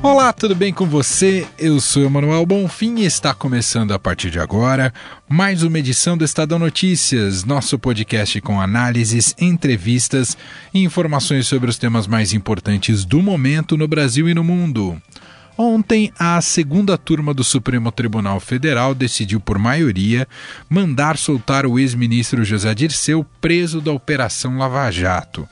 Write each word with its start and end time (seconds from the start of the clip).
Olá, 0.00 0.32
tudo 0.32 0.54
bem 0.54 0.72
com 0.72 0.86
você? 0.86 1.44
Eu 1.58 1.80
sou 1.80 2.04
Emanuel 2.04 2.46
Bonfim 2.46 3.00
e 3.00 3.04
está 3.04 3.34
começando 3.34 3.90
a 3.90 3.98
partir 3.98 4.30
de 4.30 4.38
agora 4.38 4.94
mais 5.28 5.64
uma 5.64 5.76
edição 5.76 6.16
do 6.16 6.24
Estadão 6.24 6.56
Notícias, 6.56 7.42
nosso 7.42 7.76
podcast 7.80 8.40
com 8.40 8.60
análises, 8.60 9.34
entrevistas 9.40 10.38
e 10.72 10.84
informações 10.84 11.48
sobre 11.48 11.68
os 11.68 11.78
temas 11.78 12.06
mais 12.06 12.32
importantes 12.32 13.04
do 13.04 13.20
momento 13.20 13.76
no 13.76 13.88
Brasil 13.88 14.28
e 14.28 14.34
no 14.34 14.44
mundo. 14.44 15.02
Ontem, 15.60 16.12
a 16.16 16.40
segunda 16.40 16.96
turma 16.96 17.34
do 17.34 17.42
Supremo 17.42 17.90
Tribunal 17.90 18.38
Federal 18.38 18.94
decidiu, 18.94 19.40
por 19.40 19.58
maioria, 19.58 20.28
mandar 20.70 21.18
soltar 21.18 21.66
o 21.66 21.76
ex-ministro 21.76 22.44
José 22.44 22.72
Dirceu, 22.72 23.26
preso 23.40 23.80
da 23.80 23.90
Operação 23.90 24.56
Lava 24.58 24.88
Jato. 24.92 25.48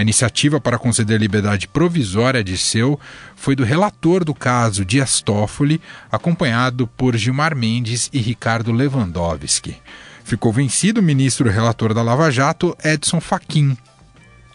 A 0.00 0.02
iniciativa 0.02 0.58
para 0.58 0.78
conceder 0.78 1.20
liberdade 1.20 1.68
provisória 1.68 2.42
de 2.42 2.56
seu 2.56 2.98
foi 3.36 3.54
do 3.54 3.64
relator 3.64 4.24
do 4.24 4.32
caso 4.32 4.82
Dias 4.82 5.20
Toffoli, 5.20 5.78
acompanhado 6.10 6.86
por 6.86 7.14
Gilmar 7.18 7.54
Mendes 7.54 8.08
e 8.10 8.18
Ricardo 8.18 8.72
Lewandowski. 8.72 9.76
Ficou 10.24 10.54
vencido 10.54 11.00
o 11.00 11.02
ministro 11.02 11.50
relator 11.50 11.92
da 11.92 12.00
Lava 12.00 12.30
Jato, 12.30 12.74
Edson 12.82 13.20
Fachin. 13.20 13.76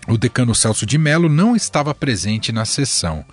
O 0.07 0.17
decano 0.17 0.55
Celso 0.55 0.83
de 0.83 0.97
Mello 0.97 1.29
não 1.29 1.55
estava 1.55 1.93
presente 1.93 2.51
na 2.51 2.65
sessão. 2.65 3.23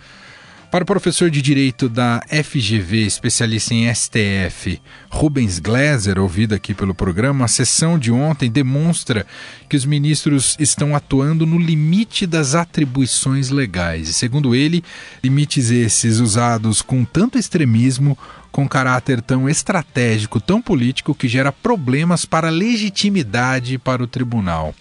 Para 0.73 0.85
o 0.85 0.87
professor 0.87 1.29
de 1.29 1.43
Direito 1.43 1.87
da 1.87 2.23
FGV, 2.27 3.03
especialista 3.03 3.75
em 3.75 3.95
STF, 3.95 4.81
Rubens 5.11 5.59
Gleiser, 5.59 6.19
ouvido 6.19 6.55
aqui 6.55 6.73
pelo 6.73 6.95
programa, 6.95 7.45
a 7.45 7.49
sessão 7.49 7.99
de 7.99 8.11
ontem 8.11 8.51
demonstra 8.51 9.27
que 9.69 9.77
os 9.77 9.85
ministros 9.85 10.57
estão 10.59 10.97
atuando 10.97 11.45
no 11.45 11.59
limite 11.59 12.27
das 12.27 12.55
atribuições 12.55 13.51
legais. 13.51 14.09
E, 14.09 14.15
segundo 14.15 14.55
ele, 14.55 14.83
limites 15.23 15.71
esses 15.71 16.21
usados 16.21 16.81
com 16.81 17.05
tanto 17.05 17.37
extremismo, 17.37 18.17
com 18.51 18.67
caráter 18.67 19.21
tão 19.21 19.51
estratégico, 19.51 20.41
tão 20.41 20.63
político, 20.63 21.15
que 21.15 21.29
gera 21.29 21.53
problemas 21.53 22.25
para 22.25 22.49
a 22.49 22.51
legitimidade 22.51 23.77
para 23.77 24.03
o 24.03 24.07
tribunal. 24.07 24.75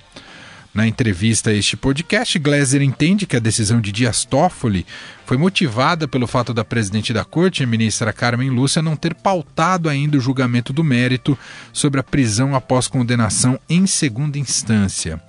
Na 0.73 0.87
entrevista 0.87 1.49
a 1.49 1.53
este 1.53 1.75
podcast, 1.75 2.39
Gleiser 2.39 2.81
entende 2.81 3.25
que 3.25 3.35
a 3.35 3.41
decisão 3.41 3.81
de 3.81 3.91
Dias 3.91 4.23
Toffoli 4.23 4.85
foi 5.25 5.35
motivada 5.35 6.07
pelo 6.07 6.25
fato 6.25 6.53
da 6.53 6.63
presidente 6.63 7.11
da 7.11 7.25
corte, 7.25 7.61
a 7.61 7.67
ministra 7.67 8.13
Carmen 8.13 8.49
Lúcia, 8.49 8.81
não 8.81 8.95
ter 8.95 9.13
pautado 9.13 9.89
ainda 9.89 10.17
o 10.17 10.21
julgamento 10.21 10.71
do 10.71 10.81
mérito 10.81 11.37
sobre 11.73 11.99
a 11.99 12.03
prisão 12.03 12.55
após 12.55 12.87
condenação 12.87 13.59
em 13.69 13.85
segunda 13.85 14.39
instância. 14.39 15.17
O 15.17 15.19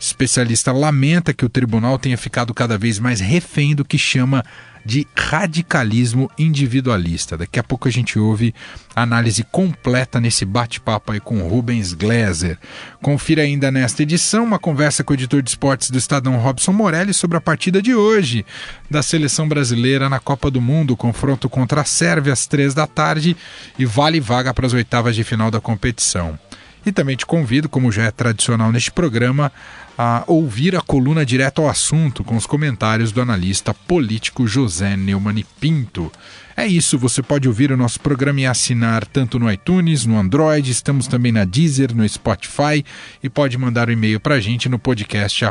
especialista 0.00 0.72
lamenta 0.72 1.34
que 1.34 1.44
o 1.44 1.50
tribunal 1.50 1.98
tenha 1.98 2.16
ficado 2.16 2.54
cada 2.54 2.78
vez 2.78 2.98
mais 2.98 3.20
refém 3.20 3.74
do 3.74 3.84
que 3.84 3.98
chama 3.98 4.42
de 4.86 5.04
radicalismo 5.16 6.30
individualista. 6.38 7.36
Daqui 7.36 7.58
a 7.58 7.64
pouco 7.64 7.88
a 7.88 7.90
gente 7.90 8.18
ouve 8.18 8.54
a 8.94 9.02
análise 9.02 9.42
completa 9.42 10.20
nesse 10.20 10.44
bate-papo 10.44 11.10
aí 11.10 11.18
com 11.18 11.40
Rubens 11.48 11.92
Gleiser. 11.92 12.56
Confira 13.02 13.42
ainda 13.42 13.68
nesta 13.72 14.04
edição 14.04 14.44
uma 14.44 14.60
conversa 14.60 15.02
com 15.02 15.12
o 15.12 15.16
editor 15.16 15.42
de 15.42 15.50
esportes 15.50 15.90
do 15.90 15.98
Estadão 15.98 16.36
Robson 16.36 16.72
Morelli 16.72 17.12
sobre 17.12 17.36
a 17.36 17.40
partida 17.40 17.82
de 17.82 17.96
hoje 17.96 18.46
da 18.88 19.02
seleção 19.02 19.48
brasileira 19.48 20.08
na 20.08 20.20
Copa 20.20 20.52
do 20.52 20.60
Mundo, 20.60 20.96
confronto 20.96 21.48
contra 21.48 21.80
a 21.80 21.84
Sérvia 21.84 22.32
às 22.32 22.46
três 22.46 22.72
da 22.72 22.86
tarde 22.86 23.36
e 23.76 23.84
vale 23.84 24.20
vaga 24.20 24.54
para 24.54 24.66
as 24.66 24.72
oitavas 24.72 25.16
de 25.16 25.24
final 25.24 25.50
da 25.50 25.60
competição. 25.60 26.38
E 26.86 26.92
também 26.92 27.16
te 27.16 27.26
convido, 27.26 27.68
como 27.68 27.90
já 27.90 28.04
é 28.04 28.12
tradicional 28.12 28.70
neste 28.70 28.92
programa, 28.92 29.50
a 29.96 30.24
ouvir 30.26 30.76
a 30.76 30.80
coluna 30.80 31.24
direto 31.24 31.62
ao 31.62 31.68
assunto 31.68 32.22
com 32.22 32.36
os 32.36 32.46
comentários 32.46 33.12
do 33.12 33.20
analista 33.20 33.72
político 33.72 34.46
José 34.46 34.96
Neumann 34.96 35.44
Pinto. 35.60 36.10
É 36.56 36.66
isso, 36.66 36.98
você 36.98 37.22
pode 37.22 37.46
ouvir 37.46 37.70
o 37.70 37.76
nosso 37.76 38.00
programa 38.00 38.40
e 38.40 38.46
assinar 38.46 39.06
tanto 39.06 39.38
no 39.38 39.50
iTunes, 39.52 40.06
no 40.06 40.18
Android, 40.18 40.70
estamos 40.70 41.06
também 41.06 41.30
na 41.30 41.44
Deezer, 41.44 41.94
no 41.94 42.08
Spotify 42.08 42.82
e 43.22 43.28
pode 43.28 43.58
mandar 43.58 43.90
um 43.90 43.92
e-mail 43.92 44.18
para 44.18 44.36
a 44.36 44.40
gente 44.40 44.68
no 44.68 44.78
podcast 44.78 45.44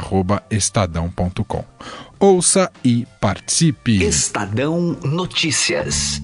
estadão.com. 0.50 1.64
Ouça 2.20 2.72
e 2.84 3.06
participe. 3.22 4.04
Estadão 4.04 4.98
Notícias. 5.04 6.22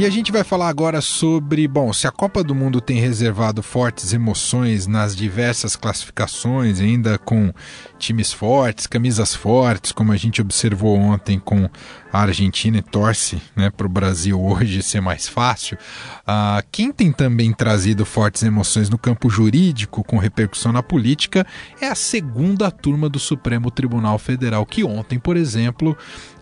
E 0.00 0.06
a 0.06 0.08
gente 0.08 0.32
vai 0.32 0.42
falar 0.42 0.70
agora 0.70 1.02
sobre, 1.02 1.68
bom, 1.68 1.92
se 1.92 2.06
a 2.06 2.10
Copa 2.10 2.42
do 2.42 2.54
Mundo 2.54 2.80
tem 2.80 2.98
reservado 2.98 3.62
fortes 3.62 4.14
emoções 4.14 4.86
nas 4.86 5.14
diversas 5.14 5.76
classificações, 5.76 6.80
ainda 6.80 7.18
com 7.18 7.52
times 7.98 8.32
fortes, 8.32 8.86
camisas 8.86 9.34
fortes, 9.34 9.92
como 9.92 10.10
a 10.10 10.16
gente 10.16 10.40
observou 10.40 10.96
ontem 10.96 11.38
com 11.38 11.68
a 12.10 12.22
Argentina 12.22 12.78
e 12.78 12.82
torce 12.82 13.42
né, 13.54 13.68
para 13.68 13.86
o 13.86 13.90
Brasil 13.90 14.40
hoje 14.42 14.82
ser 14.82 15.02
mais 15.02 15.28
fácil. 15.28 15.76
Uh, 16.22 16.66
quem 16.72 16.90
tem 16.92 17.12
também 17.12 17.52
trazido 17.52 18.06
fortes 18.06 18.42
emoções 18.42 18.88
no 18.88 18.96
campo 18.96 19.28
jurídico, 19.28 20.02
com 20.02 20.16
repercussão 20.16 20.72
na 20.72 20.82
política, 20.82 21.46
é 21.78 21.88
a 21.88 21.94
segunda 21.94 22.70
turma 22.70 23.06
do 23.06 23.18
Supremo 23.18 23.70
Tribunal 23.70 24.18
Federal, 24.18 24.64
que 24.64 24.82
ontem, 24.82 25.18
por 25.18 25.36
exemplo, 25.36 25.94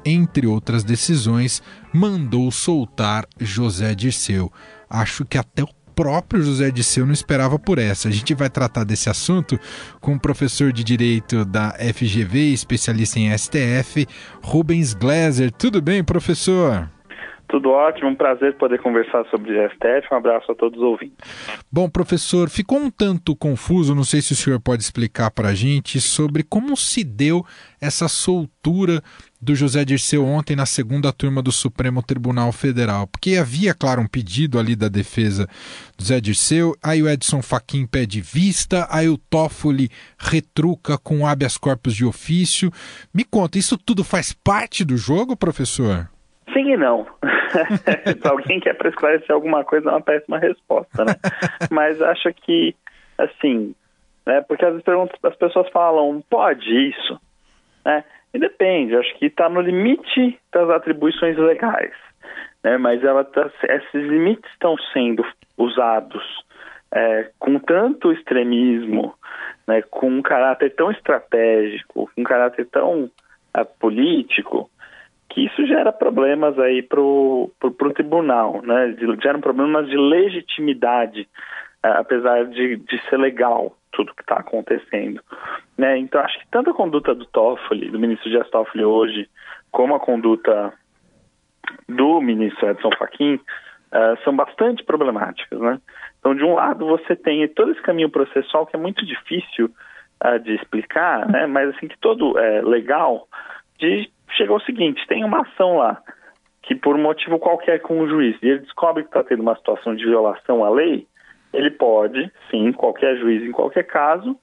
entre 0.05 0.47
outras 0.47 0.85
decisões, 0.85 1.63
mandou 1.93 2.51
soltar 2.51 3.27
José 3.41 3.95
Dirceu. 3.95 4.53
Acho 4.89 5.25
que 5.25 5.39
até 5.39 5.63
o 5.63 5.69
próprio 5.95 6.43
José 6.43 6.71
Dirceu 6.71 7.05
não 7.05 7.13
esperava 7.13 7.59
por 7.59 7.79
essa. 7.79 8.09
A 8.09 8.13
gente 8.13 8.33
vai 8.33 8.49
tratar 8.49 8.85
desse 8.85 9.11
assunto 9.11 9.59
com 10.01 10.15
o 10.15 10.21
professor 10.21 10.73
de 10.73 10.85
Direito 10.85 11.45
da 11.45 11.73
FGV, 11.73 12.53
especialista 12.53 13.19
em 13.19 13.37
STF, 13.37 14.07
Rubens 14.41 14.95
Gleiser. 14.95 15.51
Tudo 15.51 15.83
bem, 15.83 16.05
professor? 16.05 16.89
Tudo 17.49 17.71
ótimo, 17.71 18.11
um 18.11 18.15
prazer 18.15 18.57
poder 18.59 18.79
conversar 18.81 19.25
sobre 19.31 19.53
STF. 19.71 20.13
Um 20.13 20.17
abraço 20.17 20.53
a 20.53 20.55
todos 20.55 20.79
os 20.79 20.85
ouvintes. 20.85 21.17
Bom, 21.73 21.89
professor, 21.89 22.51
ficou 22.51 22.79
um 22.79 22.91
tanto 22.91 23.35
confuso, 23.35 23.95
não 23.95 24.05
sei 24.05 24.21
se 24.21 24.33
o 24.33 24.37
senhor 24.37 24.61
pode 24.61 24.83
explicar 24.83 25.31
para 25.31 25.49
a 25.49 25.55
gente 25.55 25.99
sobre 25.99 26.43
como 26.43 26.77
se 26.77 27.03
deu 27.03 27.45
essa 27.81 28.07
soltura 28.07 29.03
do 29.41 29.55
José 29.55 29.85
Dirceu 29.85 30.27
ontem 30.27 30.55
na 30.55 30.67
segunda 30.67 31.13
turma 31.13 31.41
do 31.41 31.51
Supremo 31.51 32.03
Tribunal 32.03 32.53
Federal, 32.53 33.07
porque 33.07 33.37
havia, 33.37 33.73
claro, 33.73 34.03
um 34.03 34.07
pedido 34.07 34.59
ali 34.59 34.77
da 34.77 34.89
defesa 34.89 35.47
do 35.97 36.03
José 36.03 36.21
Dirceu, 36.21 36.75
aí 36.83 37.03
o 37.03 37.09
Edson 37.09 37.41
Fachin 37.41 37.87
pede 37.87 38.21
vista, 38.21 38.87
aí 38.91 39.09
o 39.09 39.17
Toffoli 39.17 39.91
retruca 40.19 40.99
com 40.99 41.27
habeas 41.27 41.57
corpus 41.57 41.95
de 41.95 42.05
ofício. 42.05 42.71
Me 43.15 43.25
conta, 43.25 43.59
isso 43.59 43.79
tudo 43.79 44.05
faz 44.05 44.33
parte 44.33 44.85
do 44.85 44.97
jogo, 44.97 45.37
professor? 45.37 46.11
Sim 46.53 46.73
e 46.73 46.77
não. 46.77 47.07
Se 48.21 48.29
alguém 48.29 48.61
quer 48.61 48.75
para 48.75 48.89
esclarecer 48.89 49.31
alguma 49.33 49.65
coisa, 49.65 49.89
é 49.89 49.93
uma 49.93 50.01
péssima 50.01 50.39
resposta, 50.39 51.05
né? 51.05 51.15
Mas 51.71 52.01
acho 52.01 52.33
que, 52.35 52.75
assim, 53.17 53.75
né, 54.27 54.43
porque 54.43 54.65
as, 54.65 54.77
as 55.23 55.37
pessoas 55.37 55.69
falam, 55.71 56.23
pode 56.29 56.91
isso, 56.91 57.21
né? 57.85 58.05
E 58.33 58.39
depende, 58.39 58.95
acho 58.95 59.15
que 59.19 59.27
está 59.27 59.49
no 59.49 59.61
limite 59.61 60.39
das 60.53 60.69
atribuições 60.69 61.37
legais, 61.39 61.95
né? 62.63 62.77
Mas 62.77 63.03
ela 63.03 63.25
tá, 63.25 63.51
esses 63.63 64.03
limites 64.07 64.51
estão 64.53 64.77
sendo 64.93 65.25
usados 65.57 66.23
é, 66.93 67.31
com 67.39 67.59
tanto 67.59 68.13
extremismo, 68.13 69.15
né? 69.67 69.83
Com 69.83 70.09
um 70.09 70.23
caráter 70.23 70.75
tão 70.75 70.91
estratégico, 70.91 72.11
com 72.15 72.21
um 72.21 72.25
caráter 72.25 72.67
tão 72.67 73.11
é, 73.55 73.65
político, 73.65 74.71
que 75.39 75.47
isso 75.47 75.65
gera 75.67 75.93
problemas 75.93 76.59
aí 76.59 76.83
para 76.83 77.01
o 77.01 77.53
tribunal, 77.95 78.61
né? 78.63 78.97
Gera 79.23 79.39
problemas 79.39 79.89
de 79.89 79.97
legitimidade, 79.97 81.29
é, 81.83 81.89
apesar 81.91 82.47
de, 82.47 82.77
de 82.77 82.99
ser 83.09 83.19
legal 83.19 83.77
tudo 83.93 84.15
que 84.15 84.23
está 84.23 84.37
acontecendo. 84.37 85.23
Né? 85.77 85.97
Então, 85.99 86.21
acho 86.21 86.39
que 86.41 86.49
tanto 86.51 86.71
a 86.71 86.75
conduta 86.75 87.15
do 87.15 87.25
Toffoli, 87.27 87.91
do 87.91 88.01
ministro 88.01 88.29
Dias 88.29 88.51
Toffoli 88.51 88.85
hoje, 88.85 89.29
como 89.71 89.95
a 89.95 90.01
conduta 90.01 90.73
do 91.89 92.21
ministro 92.21 92.69
Edson 92.69 92.91
Fachin 92.99 93.35
uh, 93.35 94.23
são 94.25 94.35
bastante 94.35 94.85
problemáticas. 94.85 95.59
Né? 95.59 95.81
Então, 96.19 96.35
de 96.35 96.43
um 96.43 96.55
lado, 96.55 96.85
você 96.85 97.15
tem 97.15 97.47
todo 97.49 97.71
esse 97.71 97.83
caminho 97.83 98.11
processual 98.11 98.67
que 98.67 98.77
é 98.77 98.79
muito 98.79 99.07
difícil 99.07 99.71
uh, 100.25 100.39
de 100.41 100.57
explicar, 100.57 101.29
né? 101.29 101.47
mas 101.47 101.75
assim 101.75 101.87
que 101.87 101.99
todo 101.99 102.37
é 102.39 102.61
legal, 102.61 103.29
de 103.79 104.11
chegou 104.37 104.57
ao 104.57 104.63
seguinte, 104.63 105.07
tem 105.07 105.25
uma 105.25 105.43
ação 105.43 105.79
lá 105.79 106.03
que 106.63 106.75
por 106.75 106.99
motivo 106.99 107.39
qualquer 107.39 107.81
com 107.81 107.99
o 108.01 108.09
juiz, 108.09 108.37
e 108.43 108.49
ele 108.49 108.59
descobre 108.59 109.03
que 109.03 109.09
está 109.09 109.25
tendo 109.25 109.41
uma 109.41 109.57
situação 109.57 109.95
de 109.95 110.05
violação 110.05 110.63
à 110.63 110.69
lei, 110.69 111.07
ele 111.53 111.71
pode, 111.71 112.31
sim, 112.51 112.73
qualquer 112.73 113.17
juiz 113.17 113.43
em 113.43 113.53
qualquer 113.53 113.85
caso, 113.85 114.39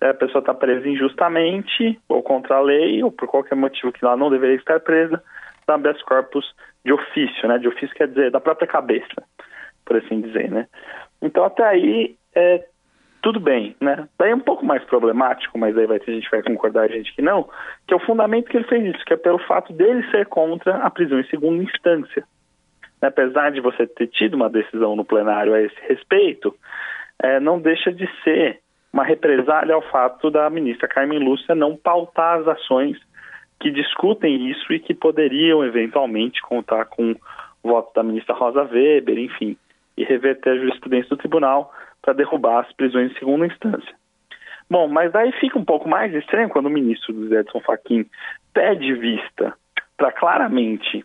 a 0.00 0.12
pessoa 0.12 0.40
está 0.40 0.52
presa 0.52 0.88
injustamente, 0.88 1.98
ou 2.08 2.22
contra 2.22 2.56
a 2.56 2.60
lei, 2.60 3.02
ou 3.02 3.12
por 3.12 3.28
qualquer 3.28 3.54
motivo 3.54 3.92
que 3.92 4.04
ela 4.04 4.16
não 4.16 4.30
deveria 4.30 4.56
estar 4.56 4.80
presa, 4.80 5.22
dá 5.66 5.74
habeas 5.74 6.02
corpus 6.02 6.44
de 6.84 6.92
ofício, 6.92 7.48
né? 7.48 7.58
De 7.58 7.68
ofício 7.68 7.94
quer 7.94 8.08
dizer 8.08 8.30
da 8.30 8.40
própria 8.40 8.66
cabeça, 8.66 9.22
por 9.84 9.96
assim 9.96 10.20
dizer, 10.20 10.50
né? 10.50 10.66
Então 11.22 11.44
até 11.44 11.64
aí 11.64 12.16
é 12.34 12.64
tudo 13.24 13.40
bem, 13.40 13.74
né? 13.80 14.06
Daí 14.18 14.32
é 14.32 14.34
um 14.34 14.40
pouco 14.40 14.66
mais 14.66 14.84
problemático, 14.84 15.58
mas 15.58 15.76
aí 15.78 15.86
vai 15.86 15.98
ter 15.98 16.12
gente 16.12 16.30
vai 16.30 16.42
concordar, 16.42 16.90
gente 16.90 17.10
que 17.14 17.22
não, 17.22 17.48
que 17.88 17.94
é 17.94 17.96
o 17.96 18.04
fundamento 18.04 18.50
que 18.50 18.56
ele 18.58 18.66
fez 18.66 18.94
isso, 18.94 19.02
que 19.02 19.14
é 19.14 19.16
pelo 19.16 19.38
fato 19.38 19.72
dele 19.72 20.06
ser 20.10 20.26
contra 20.26 20.76
a 20.76 20.90
prisão 20.90 21.18
em 21.18 21.26
segunda 21.28 21.62
instância. 21.62 22.22
Apesar 23.00 23.50
de 23.50 23.62
você 23.62 23.86
ter 23.86 24.08
tido 24.08 24.34
uma 24.34 24.50
decisão 24.50 24.94
no 24.94 25.06
plenário 25.06 25.54
a 25.54 25.62
esse 25.62 25.74
respeito, 25.88 26.54
é, 27.18 27.40
não 27.40 27.58
deixa 27.58 27.90
de 27.90 28.06
ser 28.22 28.60
uma 28.92 29.04
represália 29.04 29.74
ao 29.74 29.80
fato 29.80 30.30
da 30.30 30.50
ministra 30.50 30.86
Carmen 30.86 31.18
Lúcia 31.18 31.54
não 31.54 31.76
pautar 31.76 32.40
as 32.40 32.48
ações 32.48 32.98
que 33.58 33.70
discutem 33.70 34.50
isso 34.50 34.70
e 34.70 34.78
que 34.78 34.92
poderiam 34.92 35.64
eventualmente 35.64 36.42
contar 36.42 36.84
com 36.84 37.16
o 37.62 37.68
voto 37.68 37.90
da 37.94 38.02
ministra 38.02 38.34
Rosa 38.34 38.68
Weber, 38.70 39.18
enfim, 39.18 39.56
e 39.96 40.04
reverter 40.04 40.50
a 40.50 40.56
jurisprudência 40.56 41.08
do 41.08 41.16
tribunal 41.16 41.72
para 42.04 42.12
derrubar 42.12 42.60
as 42.60 42.72
prisões 42.74 43.10
em 43.10 43.18
segunda 43.18 43.46
instância. 43.46 43.94
Bom, 44.68 44.88
mas 44.88 45.10
daí 45.12 45.32
fica 45.32 45.58
um 45.58 45.64
pouco 45.64 45.88
mais 45.88 46.14
estranho 46.14 46.48
quando 46.50 46.66
o 46.66 46.70
ministro 46.70 47.12
do 47.12 47.34
Edson 47.34 47.60
Fachin 47.60 48.06
pede 48.52 48.92
vista 48.94 49.54
para 49.96 50.12
claramente 50.12 51.04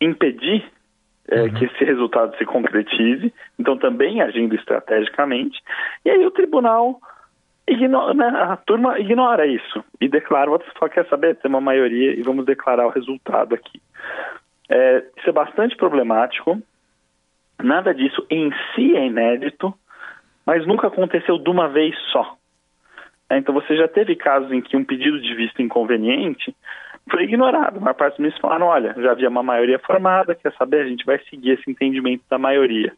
impedir 0.00 0.64
é, 1.28 1.42
uhum. 1.42 1.54
que 1.54 1.64
esse 1.64 1.84
resultado 1.84 2.36
se 2.36 2.44
concretize, 2.44 3.32
então 3.58 3.76
também 3.76 4.20
agindo 4.20 4.54
estrategicamente, 4.54 5.60
e 6.04 6.10
aí 6.10 6.24
o 6.24 6.30
tribunal 6.30 6.98
ignora, 7.66 8.14
né, 8.14 8.26
a 8.28 8.56
turma 8.56 8.98
ignora 8.98 9.46
isso 9.46 9.84
e 10.00 10.08
declara, 10.08 10.50
só 10.78 10.88
quer 10.88 11.06
saber, 11.08 11.36
tem 11.36 11.50
uma 11.50 11.60
maioria 11.60 12.12
e 12.18 12.22
vamos 12.22 12.46
declarar 12.46 12.86
o 12.86 12.90
resultado 12.90 13.54
aqui. 13.54 13.80
É, 14.70 15.04
isso 15.18 15.28
é 15.28 15.32
bastante 15.32 15.76
problemático, 15.76 16.60
Nada 17.62 17.92
disso 17.92 18.24
em 18.30 18.50
si 18.74 18.96
é 18.96 19.06
inédito, 19.06 19.74
mas 20.46 20.66
nunca 20.66 20.86
aconteceu 20.86 21.38
de 21.38 21.50
uma 21.50 21.68
vez 21.68 21.96
só. 22.12 22.36
É, 23.30 23.36
então 23.36 23.54
você 23.54 23.76
já 23.76 23.86
teve 23.86 24.16
casos 24.16 24.50
em 24.50 24.60
que 24.60 24.76
um 24.76 24.84
pedido 24.84 25.20
de 25.20 25.34
vista 25.34 25.60
inconveniente 25.60 26.54
foi 27.10 27.24
ignorado. 27.24 27.86
A 27.86 27.94
parte 27.94 28.14
dos 28.14 28.20
ministros 28.20 28.40
falaram, 28.40 28.66
olha, 28.66 28.94
já 28.98 29.10
havia 29.10 29.28
uma 29.28 29.42
maioria 29.42 29.78
formada, 29.78 30.34
quer 30.34 30.52
saber, 30.54 30.82
a 30.82 30.88
gente 30.88 31.04
vai 31.04 31.18
seguir 31.30 31.52
esse 31.52 31.70
entendimento 31.70 32.22
da 32.30 32.38
maioria. 32.38 32.92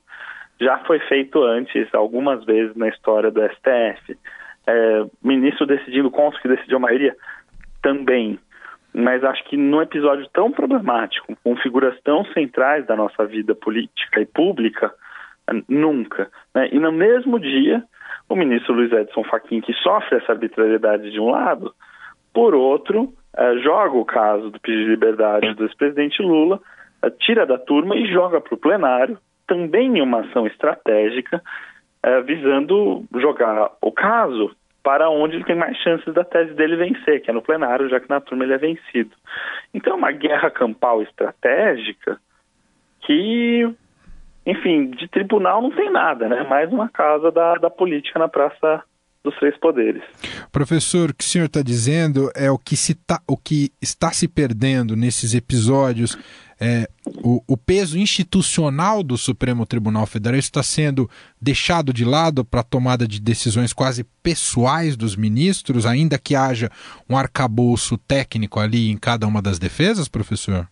Já 0.61 0.79
foi 0.81 0.99
feito 1.01 1.43
antes, 1.43 1.93
algumas 1.95 2.45
vezes 2.45 2.77
na 2.77 2.89
história 2.89 3.31
do 3.31 3.41
STF. 3.43 4.19
É, 4.67 5.05
ministro 5.23 5.67
decidindo 5.67 6.11
contra 6.11 6.41
que 6.41 6.49
decidiu 6.49 6.77
a 6.77 6.81
maioria, 6.81 7.17
também 7.83 8.39
mas 9.01 9.25
acho 9.25 9.43
que 9.45 9.57
num 9.57 9.83
episódio 9.83 10.29
tão 10.33 10.53
problemático, 10.53 11.37
com 11.43 11.57
figuras 11.57 11.99
tão 12.03 12.25
centrais 12.27 12.87
da 12.87 12.97
nossa 12.97 13.25
vida 13.27 13.55
política 13.55 14.21
e 14.21 14.27
pública, 14.27 14.93
nunca. 15.69 16.31
Né? 16.55 16.69
E 16.73 16.79
no 16.79 16.93
mesmo 16.93 17.39
dia, 17.39 17.83
o 18.29 18.37
ministro 18.37 18.75
Luiz 18.75 18.93
Edson 18.93 19.25
Fachin, 19.25 19.61
que 19.61 19.73
sofre 19.75 20.19
essa 20.19 20.33
arbitrariedade 20.33 21.11
de 21.11 21.21
um 21.21 21.31
lado, 21.31 21.75
por 22.33 22.55
outro, 22.55 23.13
eh, 23.37 23.59
joga 23.59 23.97
o 23.97 24.05
caso 24.05 24.51
do 24.51 24.61
pedido 24.61 24.85
de 24.85 24.91
liberdade 24.91 25.55
do 25.55 25.65
ex-presidente 25.65 26.23
Lula, 26.23 26.61
eh, 27.03 27.11
tira 27.19 27.45
da 27.45 27.59
turma 27.59 27.97
e 27.97 28.07
joga 28.13 28.41
para 28.41 28.55
o 28.55 28.59
plenário, 28.59 29.19
também 29.47 29.99
em 29.99 30.03
uma 30.03 30.21
ação 30.21 30.47
estratégica, 30.47 31.43
eh, 32.03 32.21
visando 32.23 33.05
jogar 33.17 33.73
o 33.83 33.91
caso 33.91 34.55
para 34.83 35.11
onde 35.11 35.37
ele 35.37 35.45
tem 35.45 35.57
mais 35.57 35.77
chances 35.79 36.13
da 36.15 36.25
tese 36.25 36.55
dele 36.55 36.77
vencer, 36.77 37.21
que 37.23 37.31
é 37.31 37.35
no 37.35 37.43
plenário, 37.43 37.89
já 37.89 38.01
que 38.01 38.09
na 38.09 38.21
turma 38.21 38.45
ele 38.45 38.55
é 38.55 38.59
vencido. 38.59 39.15
Então, 39.75 39.95
é 39.95 39.97
uma 39.97 40.13
guerra 40.13 40.51
campal 40.51 41.03
estratégica 41.03 42.19
que, 43.03 43.69
enfim, 44.47 44.91
de 44.91 45.09
tribunal 45.09 45.61
não 45.61 45.71
tem 45.71 45.91
nada, 45.91 46.29
né? 46.29 46.43
Mais 46.45 46.73
uma 46.73 46.89
casa 46.89 47.31
da, 47.31 47.55
da 47.55 47.71
política 47.71 48.19
na 48.19 48.29
Praça 48.29 48.83
dos 49.23 49.37
Três 49.37 49.57
Poderes. 49.59 50.03
Professor, 50.51 51.11
o 51.11 51.15
que 51.15 51.25
o 51.25 51.27
senhor 51.27 51.47
está 51.47 51.63
dizendo 51.63 52.31
é 52.35 52.51
o 52.51 52.59
que, 52.59 52.77
se 52.77 52.95
tá, 52.95 53.21
o 53.29 53.37
que 53.37 53.71
está 53.81 54.13
se 54.13 54.27
perdendo 54.27 54.97
nesses 54.97 55.35
episódios 55.35 56.17
é, 56.61 56.87
o, 57.25 57.41
o, 57.49 57.57
peso 57.57 57.99
institucional 57.99 59.03
do 59.03 59.17
Supremo 59.17 59.65
Tribunal 59.65 60.05
Federal 60.05 60.39
está 60.39 60.63
sendo 60.63 61.09
deixado 61.41 61.91
de 61.91 62.05
lado 62.05 62.45
para 62.45 62.61
a 62.61 62.65
tomada 62.65 63.09
de 63.09 63.19
decisões 63.19 63.73
quase 63.73 64.05
pessoais 64.23 64.95
dos 64.95 65.17
ministros, 65.17 65.87
ainda 65.87 66.19
que 66.19 66.37
haja 66.37 66.69
um 67.09 67.17
arcabouço 67.17 67.97
técnico 67.97 68.61
ali 68.61 68.91
em 68.91 68.99
cada 68.99 69.27
uma 69.27 69.41
das 69.41 69.59
defesas, 69.59 70.07
professor? 70.07 70.67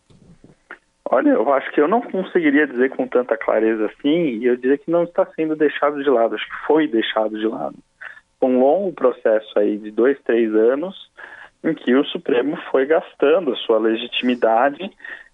Olha, 1.11 1.31
eu 1.31 1.51
acho 1.55 1.73
que 1.73 1.81
eu 1.81 1.89
não 1.89 2.03
conseguiria 2.03 2.67
dizer 2.67 2.91
com 2.91 3.09
tanta 3.09 3.35
clareza 3.39 3.87
assim, 3.87 4.41
e 4.41 4.45
eu 4.45 4.57
diria 4.59 4.77
que 4.77 4.91
não 4.91 5.05
está 5.05 5.27
sendo 5.35 5.57
deixado 5.57 6.03
de 6.03 6.11
lado, 6.11 6.35
acho 6.35 6.45
que 6.45 6.67
foi 6.67 6.87
deixado 6.87 7.39
de 7.39 7.47
lado. 7.47 7.77
Um 8.41 8.61
longo 8.61 8.93
processo 8.93 9.59
aí 9.59 9.79
de 9.79 9.91
dois, 9.91 10.19
três 10.23 10.55
anos, 10.55 11.11
em 11.65 11.75
que 11.75 11.95
o 11.95 12.05
Supremo 12.05 12.57
foi 12.71 12.87
gastando 12.87 13.53
a 13.53 13.57
sua 13.57 13.79
legitimidade 13.79 14.91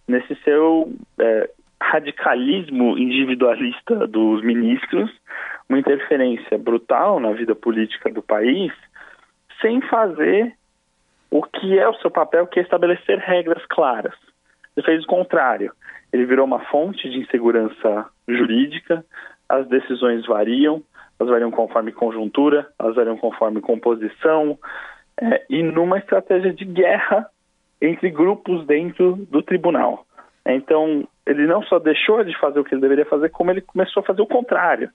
nesse 0.08 0.34
seu 0.36 0.92
é, 1.18 1.50
radicalismo 1.80 2.96
individualista 2.98 4.06
dos 4.06 4.42
ministros, 4.42 5.10
uma 5.68 5.78
interferência 5.78 6.58
brutal 6.58 7.20
na 7.20 7.32
vida 7.32 7.54
política 7.54 8.10
do 8.10 8.22
país, 8.22 8.72
sem 9.60 9.80
fazer 9.82 10.54
o 11.30 11.42
que 11.42 11.78
é 11.78 11.88
o 11.88 11.94
seu 11.94 12.10
papel, 12.10 12.46
que 12.46 12.60
é 12.60 12.62
estabelecer 12.62 13.18
regras 13.18 13.64
claras. 13.66 14.14
Ele 14.76 14.86
fez 14.86 15.04
o 15.04 15.06
contrário. 15.06 15.72
Ele 16.12 16.26
virou 16.26 16.44
uma 16.44 16.60
fonte 16.66 17.08
de 17.10 17.18
insegurança 17.18 18.06
jurídica, 18.28 19.04
as 19.48 19.66
decisões 19.68 20.24
variam, 20.26 20.82
elas 21.24 21.30
variam 21.30 21.50
conforme 21.50 21.92
conjuntura, 21.92 22.68
elas 22.78 22.94
variam 22.94 23.16
conforme 23.16 23.60
composição, 23.60 24.58
é, 25.20 25.44
e 25.48 25.62
numa 25.62 25.98
estratégia 25.98 26.52
de 26.52 26.64
guerra 26.64 27.26
entre 27.80 28.10
grupos 28.10 28.66
dentro 28.66 29.16
do 29.30 29.42
tribunal. 29.42 30.06
Então, 30.46 31.08
ele 31.26 31.46
não 31.46 31.62
só 31.62 31.78
deixou 31.78 32.22
de 32.22 32.38
fazer 32.38 32.60
o 32.60 32.64
que 32.64 32.74
ele 32.74 32.82
deveria 32.82 33.06
fazer, 33.06 33.30
como 33.30 33.50
ele 33.50 33.62
começou 33.62 34.02
a 34.02 34.06
fazer 34.06 34.20
o 34.20 34.26
contrário. 34.26 34.90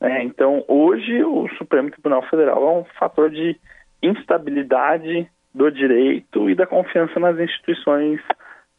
É, 0.00 0.22
então, 0.22 0.64
hoje, 0.66 1.22
o 1.22 1.48
Supremo 1.56 1.90
Tribunal 1.90 2.22
Federal 2.22 2.62
é 2.62 2.80
um 2.80 2.84
fator 2.98 3.30
de 3.30 3.58
instabilidade 4.02 5.30
do 5.54 5.70
direito 5.70 6.48
e 6.48 6.54
da 6.54 6.66
confiança 6.66 7.20
nas 7.20 7.38
instituições 7.38 8.20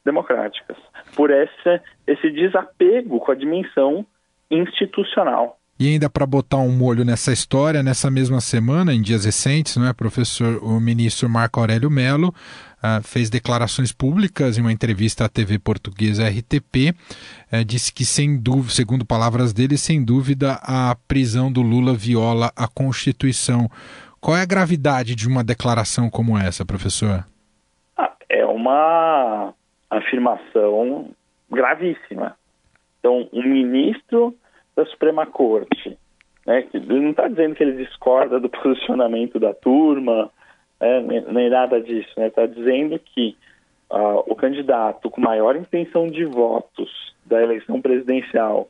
democráticas, 0.03 0.77
por 1.15 1.29
esse, 1.29 1.81
esse 2.07 2.31
desapego 2.31 3.19
com 3.19 3.31
a 3.31 3.35
dimensão 3.35 4.05
institucional. 4.49 5.60
E 5.81 5.87
ainda 5.87 6.07
para 6.07 6.27
botar 6.27 6.57
um 6.57 6.71
molho 6.71 7.03
nessa 7.03 7.33
história, 7.33 7.81
nessa 7.81 8.11
mesma 8.11 8.39
semana, 8.39 8.93
em 8.93 9.01
dias 9.01 9.25
recentes, 9.25 9.77
não 9.77 9.87
é, 9.87 9.91
professor, 9.91 10.63
o 10.63 10.79
ministro 10.79 11.27
Marco 11.27 11.59
Aurélio 11.59 11.89
Mello 11.89 12.27
uh, 12.27 13.01
fez 13.01 13.31
declarações 13.31 13.91
públicas 13.91 14.59
em 14.59 14.61
uma 14.61 14.71
entrevista 14.71 15.25
à 15.25 15.27
TV 15.27 15.57
portuguesa 15.57 16.29
RTP, 16.29 16.93
uh, 17.51 17.65
disse 17.65 17.91
que 17.91 18.05
sem 18.05 18.37
dúvida, 18.37 18.75
segundo 18.75 19.03
palavras 19.03 19.53
dele, 19.53 19.75
sem 19.75 20.05
dúvida 20.05 20.59
a 20.61 20.95
prisão 21.07 21.51
do 21.51 21.63
Lula 21.63 21.95
viola 21.95 22.51
a 22.55 22.67
Constituição. 22.67 23.67
Qual 24.19 24.37
é 24.37 24.43
a 24.43 24.45
gravidade 24.45 25.15
de 25.15 25.27
uma 25.27 25.43
declaração 25.43 26.11
como 26.11 26.37
essa, 26.37 26.63
professor? 26.63 27.25
Ah, 27.97 28.11
é 28.29 28.45
uma 28.45 29.51
afirmação 29.89 31.09
gravíssima. 31.49 32.37
Então, 32.99 33.27
um 33.33 33.41
ministro 33.41 34.35
da 34.75 34.85
Suprema 34.85 35.25
Corte. 35.25 35.97
Né? 36.45 36.67
Ele 36.73 36.99
não 36.99 37.11
está 37.11 37.27
dizendo 37.27 37.55
que 37.55 37.63
ele 37.63 37.83
discorda 37.83 38.39
do 38.39 38.49
posicionamento 38.49 39.39
da 39.39 39.53
turma, 39.53 40.29
né? 40.79 41.01
nem 41.31 41.49
nada 41.49 41.81
disso. 41.81 42.09
Está 42.09 42.21
né? 42.21 42.29
Tá 42.29 42.45
dizendo 42.45 42.99
que 42.99 43.35
uh, 43.91 44.23
o 44.25 44.35
candidato 44.35 45.09
com 45.09 45.21
maior 45.21 45.55
intenção 45.55 46.07
de 46.07 46.25
votos 46.25 47.15
da 47.25 47.41
eleição 47.41 47.81
presidencial 47.81 48.69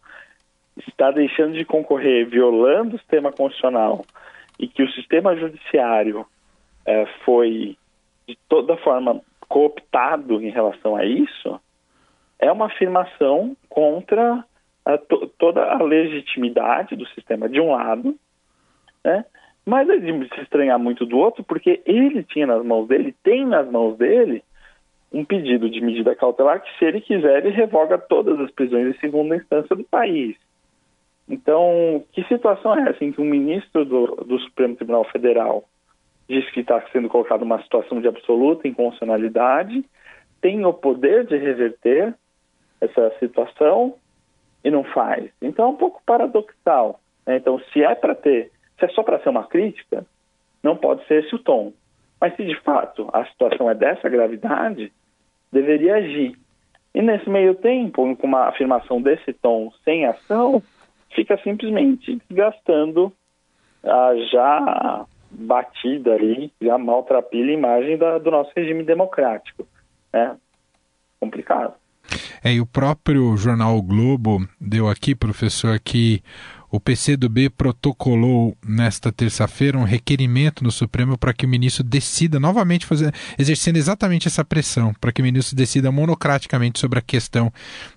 está 0.88 1.12
deixando 1.12 1.54
de 1.54 1.66
concorrer 1.66 2.28
violando 2.28 2.96
o 2.96 3.00
sistema 3.00 3.32
constitucional 3.32 4.06
e 4.60 4.68
que 4.68 4.84
o 4.84 4.92
sistema 4.92 5.36
judiciário 5.36 6.22
uh, 6.22 7.08
foi 7.26 7.78
de 8.28 8.38
toda 8.48 8.78
forma 8.78 9.22
cooptado 9.48 10.42
em 10.42 10.50
relação 10.50 10.96
a 10.96 11.06
isso, 11.06 11.60
é 12.40 12.50
uma 12.50 12.68
afirmação 12.68 13.56
contra 13.68 14.46
a 14.86 14.98
to, 14.98 15.28
toda 15.38 15.64
a 15.64 15.82
legitimidade 15.82 16.96
do 16.96 17.08
sistema 17.10 17.48
de 17.48 17.60
um 17.60 17.72
lado, 17.72 18.16
né? 19.04 19.26
mas 19.66 19.88
é 19.90 19.98
de 19.98 20.12
se 20.30 20.42
estranhar 20.42 20.80
muito 20.80 21.06
do 21.06 21.18
outro, 21.18 21.44
porque 21.44 21.82
ele 21.86 22.24
tinha 22.24 22.48
nas 22.48 22.66
mãos 22.66 22.88
dele, 22.88 23.16
tem 23.24 23.46
nas 23.46 23.70
mãos 23.70 23.98
dele, 23.98 24.44
um 25.14 25.26
pedido 25.26 25.70
de 25.70 25.82
medida 25.82 26.16
cautelar 26.16 26.62
que, 26.62 26.78
se 26.80 26.86
ele 26.86 27.02
quiser, 27.02 27.46
ele 27.46 27.56
revoga 27.56 27.98
todas 27.98 28.40
as 28.40 28.50
prisões 28.52 28.94
de 28.94 29.00
segunda 29.00 29.36
instância 29.36 29.76
do 29.76 29.84
país. 29.84 30.36
Então, 31.28 32.04
que 32.12 32.24
situação 32.24 32.76
é 32.76 32.90
essa 32.90 33.04
em 33.04 33.12
que 33.12 33.22
um 33.22 33.26
ministro 33.26 33.86
do, 33.86 34.08
do 34.26 34.40
Supremo 34.40 34.76
Tribunal 34.76 35.04
Federal 35.06 35.64
diz 36.28 36.50
que 36.52 36.62
está 36.62 36.82
sendo 36.94 37.10
colocado 37.10 37.42
numa 37.42 37.62
situação 37.62 38.00
de 38.00 38.08
absoluta 38.08 38.68
inconstitucionalidade, 38.68 39.84
tem 40.42 40.66
o 40.66 40.74
poder 40.74 41.26
de 41.26 41.38
reverter 41.38 42.16
essa 42.80 43.12
situação 43.20 43.96
e 44.64 44.70
não 44.70 44.84
faz. 44.84 45.30
Então 45.42 45.66
é 45.66 45.70
um 45.70 45.76
pouco 45.76 46.02
paradoxal. 46.06 47.00
Né? 47.26 47.38
Então, 47.38 47.60
se 47.72 47.84
é 47.84 47.96
para 47.96 48.16
ter, 48.16 48.52
se 48.80 48.86
é 48.86 48.88
só 48.90 49.04
para 49.04 49.20
ser 49.20 49.30
uma 49.30 49.48
crítica, 49.48 50.06
não 50.64 50.76
pode 50.76 51.06
ser 51.08 51.24
esse 51.24 51.34
o 51.36 51.40
tom. 51.40 51.74
Mas 52.20 52.36
se 52.36 52.46
de 52.46 52.60
fato 52.62 53.10
a 53.12 53.26
situação 53.26 53.70
é 53.70 53.76
dessa 53.76 54.08
gravidade, 54.08 54.92
deveria 55.52 55.96
agir. 55.96 56.36
E 56.94 57.02
nesse 57.02 57.30
meio 57.30 57.56
tempo, 57.56 58.16
com 58.16 58.28
uma 58.28 58.48
afirmação 58.48 59.02
desse 59.02 59.34
tom 59.34 59.72
sem 59.84 60.06
ação, 60.06 60.62
fica 61.16 61.38
simplesmente 61.38 62.22
desgastando 62.30 63.12
a 63.84 64.16
já 64.32 65.06
batida 65.32 66.14
ali, 66.14 66.52
já 66.62 66.78
maltrapilha 66.78 67.52
a 67.52 67.58
imagem 67.58 67.98
da, 67.98 68.18
do 68.18 68.30
nosso 68.30 68.52
regime 68.56 68.84
democrático. 68.84 69.66
Né? 70.14 70.38
Complicado. 71.20 71.81
É, 72.44 72.54
e 72.54 72.62
o 72.62 72.66
próprio 72.66 73.36
jornal 73.38 73.78
o 73.78 73.82
Globo 73.82 74.48
deu 74.60 74.90
aqui, 74.90 75.16
professor, 75.16 75.80
que 75.80 76.22
o 76.72 76.80
PCdoB 76.80 77.50
protocolou 77.50 78.56
nesta 78.66 79.12
terça-feira 79.12 79.78
um 79.78 79.84
requerimento 79.84 80.64
no 80.64 80.72
Supremo 80.72 81.18
para 81.18 81.34
que 81.34 81.46
o 81.46 81.50
ministro 81.50 81.84
decida 81.84 82.40
novamente 82.40 82.86
fazer, 82.86 83.14
exercendo 83.38 83.76
exatamente 83.76 84.28
essa 84.28 84.46
pressão, 84.46 84.94
para 85.00 85.12
que 85.12 85.22
o 85.22 85.26
ministro 85.26 85.56
decida 85.56 85.92
monocraticamente 85.92 86.80
sobre 86.80 87.00
a 87.00 87.02
questão 87.02 87.52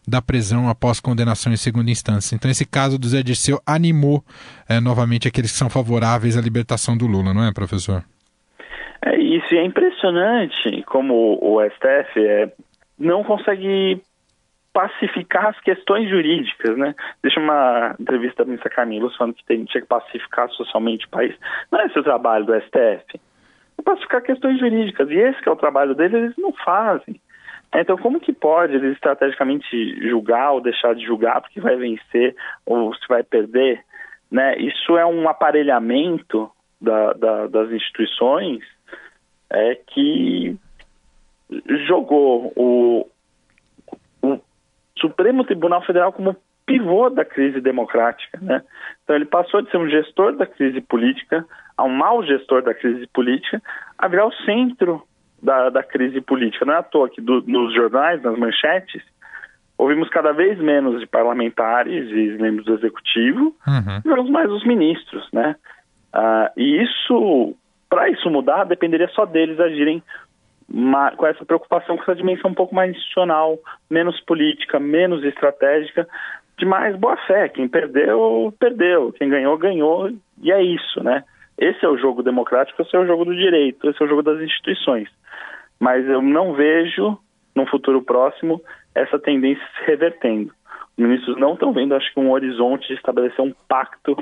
da 0.07 0.21
prisão 0.21 0.69
após 0.69 0.99
condenação 0.99 1.53
em 1.53 1.57
segunda 1.57 1.91
instância. 1.91 2.35
Então, 2.35 2.51
esse 2.51 2.67
caso 2.67 2.99
do 2.99 3.07
Zé 3.07 3.23
Dirceu 3.23 3.61
animou 3.65 4.25
é, 4.69 4.81
novamente 4.81 5.29
aqueles 5.29 5.53
que 5.53 5.59
são 5.59 5.71
favoráveis 5.71 6.37
à 6.37 6.41
libertação 6.41 6.97
do 6.97 7.07
Lula, 7.07 7.33
não 7.33 7.45
é, 7.45 7.53
professor? 7.53 8.03
É, 9.07 9.17
isso 9.21 9.55
é 9.55 9.65
impressionante 9.65 10.83
como 10.87 11.39
o 11.41 11.61
STF 11.63 12.19
é, 12.19 12.53
não 13.05 13.23
consegue 13.23 14.03
pacificar 14.73 15.47
as 15.47 15.61
questões 15.61 16.11
jurídicas, 16.11 16.77
né? 16.77 16.95
Deixa 17.23 17.39
uma 17.39 17.95
entrevista 17.99 18.43
da 18.43 18.49
ministra 18.49 18.71
Camila 18.71 19.09
falando 19.17 19.35
que 19.35 19.45
tem, 19.45 19.65
tinha 19.65 19.81
que 19.81 19.87
pacificar 19.87 20.51
socialmente 20.51 21.07
o 21.07 21.11
país. 21.11 21.35
Não 21.71 21.81
é 21.81 21.87
esse 21.87 21.99
o 21.99 22.03
trabalho 22.03 22.45
do 22.45 22.55
STF. 22.61 23.21
É 23.79 23.83
pacificar 23.83 24.23
questões 24.23 24.59
jurídicas. 24.59 25.09
E 25.11 25.15
esse 25.15 25.41
que 25.41 25.49
é 25.49 25.53
o 25.53 25.57
trabalho 25.57 25.95
deles, 25.95 26.15
eles 26.15 26.37
não 26.37 26.53
fazem. 26.53 27.21
Então, 27.73 27.97
como 27.97 28.21
que 28.21 28.33
pode 28.33 28.75
eles 28.75 28.95
estrategicamente 28.95 29.67
julgar 30.09 30.53
ou 30.53 30.61
deixar 30.61 30.95
de 30.95 31.05
julgar 31.05 31.41
porque 31.41 31.61
vai 31.61 31.77
vencer 31.77 32.35
ou 32.67 32.93
se 32.95 33.07
vai 33.09 33.23
perder? 33.23 33.81
Né? 34.31 34.59
Isso 34.59 34.97
é 34.97 35.07
um 35.07 35.29
aparelhamento 35.29 36.51
da, 36.81 37.13
da, 37.13 37.47
das 37.47 37.71
instituições 37.71 38.61
é, 39.51 39.77
que 39.87 40.57
jogou 41.87 42.53
o, 42.57 43.09
Supremo 44.99 45.45
Tribunal 45.45 45.83
Federal 45.83 46.13
como 46.13 46.37
pivô 46.65 47.11
da 47.11 47.25
crise 47.25 47.61
democrática, 47.61 48.39
né? 48.41 48.63
Então 49.03 49.15
ele 49.15 49.27
passou 49.27 49.61
de 49.61 49.71
ser 49.71 49.77
um 49.77 49.89
gestor 49.89 50.35
da 50.35 50.47
crise 50.47 50.81
política 50.81 51.45
a 51.77 51.85
um 51.85 51.91
mau 51.91 52.25
gestor 52.25 52.63
da 52.63 52.73
crise 52.73 53.07
política 53.09 53.63
a 53.99 54.09
virar 54.09 54.27
o 54.27 54.33
centro 54.47 55.03
da, 55.43 55.69
da 55.69 55.83
crise 55.83 56.23
política. 56.23 56.65
Não 56.65 56.73
é 56.73 56.79
à 56.79 56.83
toa 56.83 57.11
que 57.11 57.21
do, 57.21 57.43
nos 57.43 57.75
jornais, 57.75 58.23
nas 58.23 58.39
manchetes, 58.39 59.03
ouvimos 59.77 60.09
cada 60.09 60.33
vez 60.33 60.59
menos 60.59 61.01
de 61.01 61.07
parlamentares 61.07 62.09
e 62.11 62.41
membros 62.41 62.65
do 62.65 62.75
executivo, 62.75 63.55
uhum. 63.67 64.01
e 64.03 64.09
vemos 64.09 64.31
mais 64.31 64.51
os 64.51 64.65
ministros, 64.65 65.29
né? 65.33 65.57
Uh, 66.15 66.49
e 66.57 66.83
isso, 66.83 67.55
para 67.91 68.09
isso 68.09 68.31
mudar, 68.31 68.65
dependeria 68.65 69.09
só 69.09 69.27
deles 69.27 69.61
agirem 69.61 70.03
com 71.17 71.27
essa 71.27 71.45
preocupação 71.45 71.97
com 71.97 72.03
essa 72.03 72.15
dimensão 72.15 72.51
um 72.51 72.55
pouco 72.55 72.75
mais 72.75 72.91
institucional, 72.91 73.59
menos 73.89 74.21
política, 74.21 74.81
menos 74.81 75.23
estratégica, 75.25 76.09
de 76.59 76.65
mais 76.65 76.97
boa 76.97 77.17
fé. 77.27 77.49
Quem 77.49 77.69
perdeu, 77.69 78.53
perdeu. 78.59 79.13
Quem 79.13 79.29
ganhou, 79.29 79.57
ganhou. 79.59 80.11
E 80.43 80.53
é 80.53 80.63
isso, 80.63 81.03
né? 81.03 81.25
Esse 81.59 81.85
é 81.85 81.89
o 81.89 81.99
jogo 81.99 82.23
democrático, 82.23 82.83
esse 82.83 82.95
é 82.97 82.99
o 82.99 83.07
jogo 83.07 83.25
do 83.25 83.35
direito, 83.35 83.89
esse 83.89 84.03
é 84.03 84.07
o 84.07 84.09
jogo 84.09 84.23
das 84.23 84.41
instituições. 84.41 85.09
Mas 85.79 86.07
eu 86.09 86.21
não 86.21 86.53
vejo, 86.53 87.17
no 87.55 87.67
futuro 87.67 88.03
próximo, 88.03 88.61
essa 88.95 89.19
tendência 89.19 89.65
se 89.77 89.85
revertendo. 89.85 90.53
Os 90.97 91.05
ministros 91.05 91.37
não 91.37 91.55
estão 91.55 91.73
vendo, 91.73 91.95
acho 91.95 92.13
que, 92.13 92.21
um 92.21 92.31
horizonte 92.31 92.89
de 92.89 92.95
estabelecer 92.95 93.41
um 93.41 93.53
pacto 93.69 94.17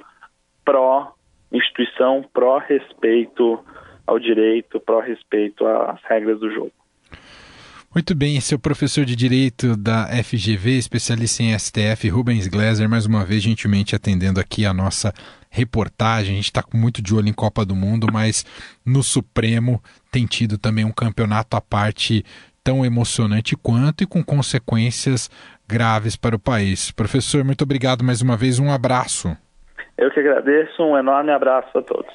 pró-instituição, 0.64 2.24
pró-respeito 2.32 3.62
ao 4.06 4.18
direito, 4.18 4.80
para 4.80 4.96
o 4.96 5.00
respeito 5.00 5.66
às 5.66 6.00
regras 6.04 6.40
do 6.40 6.50
jogo. 6.50 6.72
Muito 7.94 8.14
bem, 8.14 8.38
esse 8.38 8.54
é 8.54 8.58
professor 8.58 9.04
de 9.04 9.14
Direito 9.14 9.76
da 9.76 10.06
FGV, 10.24 10.78
especialista 10.78 11.42
em 11.42 11.58
STF, 11.58 12.08
Rubens 12.08 12.48
Gleiser, 12.48 12.88
mais 12.88 13.04
uma 13.04 13.22
vez 13.22 13.42
gentilmente 13.42 13.94
atendendo 13.94 14.40
aqui 14.40 14.64
a 14.64 14.72
nossa 14.72 15.12
reportagem. 15.50 16.32
A 16.32 16.36
gente 16.36 16.46
está 16.46 16.64
muito 16.72 17.02
de 17.02 17.14
olho 17.14 17.28
em 17.28 17.34
Copa 17.34 17.66
do 17.66 17.74
Mundo, 17.74 18.06
mas 18.10 18.46
no 18.84 19.02
Supremo 19.02 19.78
tem 20.10 20.24
tido 20.24 20.56
também 20.56 20.86
um 20.86 20.90
campeonato 20.90 21.54
à 21.54 21.60
parte 21.60 22.24
tão 22.64 22.82
emocionante 22.82 23.54
quanto 23.56 24.04
e 24.04 24.06
com 24.06 24.24
consequências 24.24 25.30
graves 25.68 26.16
para 26.16 26.34
o 26.34 26.38
país. 26.38 26.90
Professor, 26.90 27.44
muito 27.44 27.62
obrigado 27.62 28.02
mais 28.02 28.22
uma 28.22 28.38
vez, 28.38 28.58
um 28.58 28.72
abraço. 28.72 29.36
Eu 29.98 30.10
que 30.10 30.20
agradeço, 30.20 30.82
um 30.82 30.96
enorme 30.96 31.30
abraço 31.30 31.76
a 31.76 31.82
todos. 31.82 32.12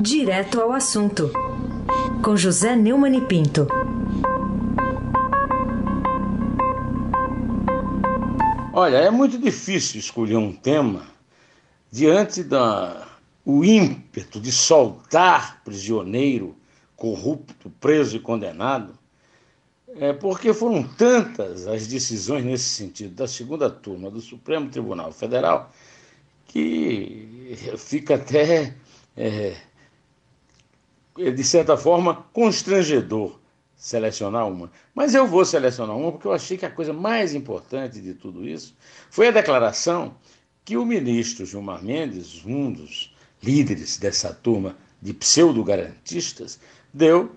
Direto 0.00 0.60
ao 0.60 0.72
assunto, 0.72 1.32
com 2.22 2.36
José 2.36 2.76
Neumann 2.76 3.16
e 3.16 3.20
Pinto. 3.20 3.66
Olha, 8.72 8.98
é 8.98 9.10
muito 9.10 9.36
difícil 9.36 9.98
escolher 9.98 10.36
um 10.36 10.52
tema 10.52 11.02
diante 11.90 12.44
da 12.44 13.08
o 13.44 13.64
ímpeto 13.64 14.40
de 14.40 14.52
soltar 14.52 15.62
prisioneiro 15.64 16.54
corrupto, 16.94 17.68
preso 17.80 18.16
e 18.16 18.20
condenado, 18.20 18.96
é 19.96 20.12
porque 20.12 20.54
foram 20.54 20.84
tantas 20.84 21.66
as 21.66 21.88
decisões 21.88 22.44
nesse 22.44 22.68
sentido 22.68 23.16
da 23.16 23.26
segunda 23.26 23.68
turma 23.68 24.10
do 24.10 24.20
Supremo 24.20 24.70
Tribunal 24.70 25.10
Federal 25.10 25.72
que 26.46 27.56
fica 27.76 28.14
até 28.14 28.74
é, 29.16 29.56
de 31.18 31.44
certa 31.44 31.76
forma, 31.76 32.26
constrangedor 32.32 33.38
selecionar 33.76 34.48
uma. 34.48 34.70
Mas 34.94 35.14
eu 35.14 35.26
vou 35.26 35.44
selecionar 35.44 35.96
uma 35.96 36.12
porque 36.12 36.26
eu 36.26 36.32
achei 36.32 36.56
que 36.56 36.66
a 36.66 36.70
coisa 36.70 36.92
mais 36.92 37.34
importante 37.34 38.00
de 38.00 38.14
tudo 38.14 38.46
isso 38.46 38.74
foi 39.10 39.28
a 39.28 39.32
declaração 39.32 40.14
que 40.64 40.76
o 40.76 40.84
ministro 40.84 41.46
Gilmar 41.46 41.82
Mendes, 41.82 42.44
um 42.44 42.72
dos 42.72 43.14
líderes 43.42 43.96
dessa 43.96 44.34
turma 44.34 44.76
de 45.00 45.14
pseudo-garantistas, 45.14 46.60
deu 46.92 47.30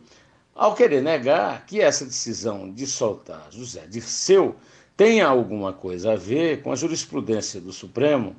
ao 0.56 0.76
querer 0.76 1.02
negar 1.02 1.66
que 1.66 1.80
essa 1.80 2.06
decisão 2.06 2.72
de 2.72 2.86
soltar 2.86 3.48
José 3.52 3.86
Dirceu 3.88 4.56
tenha 4.98 5.28
alguma 5.28 5.72
coisa 5.72 6.14
a 6.14 6.16
ver 6.16 6.62
com 6.62 6.72
a 6.72 6.76
jurisprudência 6.76 7.62
do 7.62 7.72
Supremo 7.72 8.36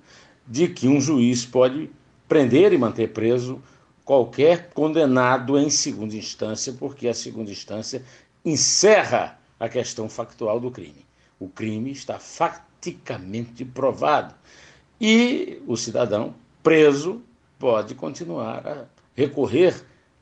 de 0.46 0.68
que 0.68 0.88
um 0.88 1.00
juiz 1.00 1.46
pode 1.46 1.88
prender 2.28 2.72
e 2.72 2.78
manter 2.78 3.12
preso 3.12 3.62
qualquer 4.04 4.70
condenado 4.70 5.58
em 5.58 5.70
segunda 5.70 6.16
instância, 6.16 6.72
porque 6.72 7.08
a 7.08 7.14
segunda 7.14 7.50
instância 7.50 8.02
encerra 8.44 9.38
a 9.58 9.68
questão 9.68 10.08
factual 10.08 10.58
do 10.58 10.70
crime. 10.70 11.06
O 11.38 11.48
crime 11.48 11.92
está 11.92 12.18
faticamente 12.18 13.64
provado 13.64 14.34
e 15.00 15.62
o 15.66 15.76
cidadão 15.76 16.34
preso 16.62 17.22
pode 17.58 17.94
continuar 17.94 18.66
a 18.66 18.84
recorrer 19.14 19.74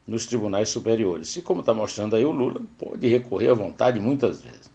nos 0.07 0.27
tribunais 0.27 0.69
superiores. 0.69 1.37
E 1.37 1.43
como 1.43 1.61
está 1.61 1.73
mostrando 1.73 2.17
aí 2.17 2.25
o 2.25 2.31
Lula, 2.31 2.61
pode 2.77 3.07
recorrer 3.07 3.51
à 3.51 3.55
vontade 3.55 4.01
muitas 4.01 4.43
vezes. 4.43 4.71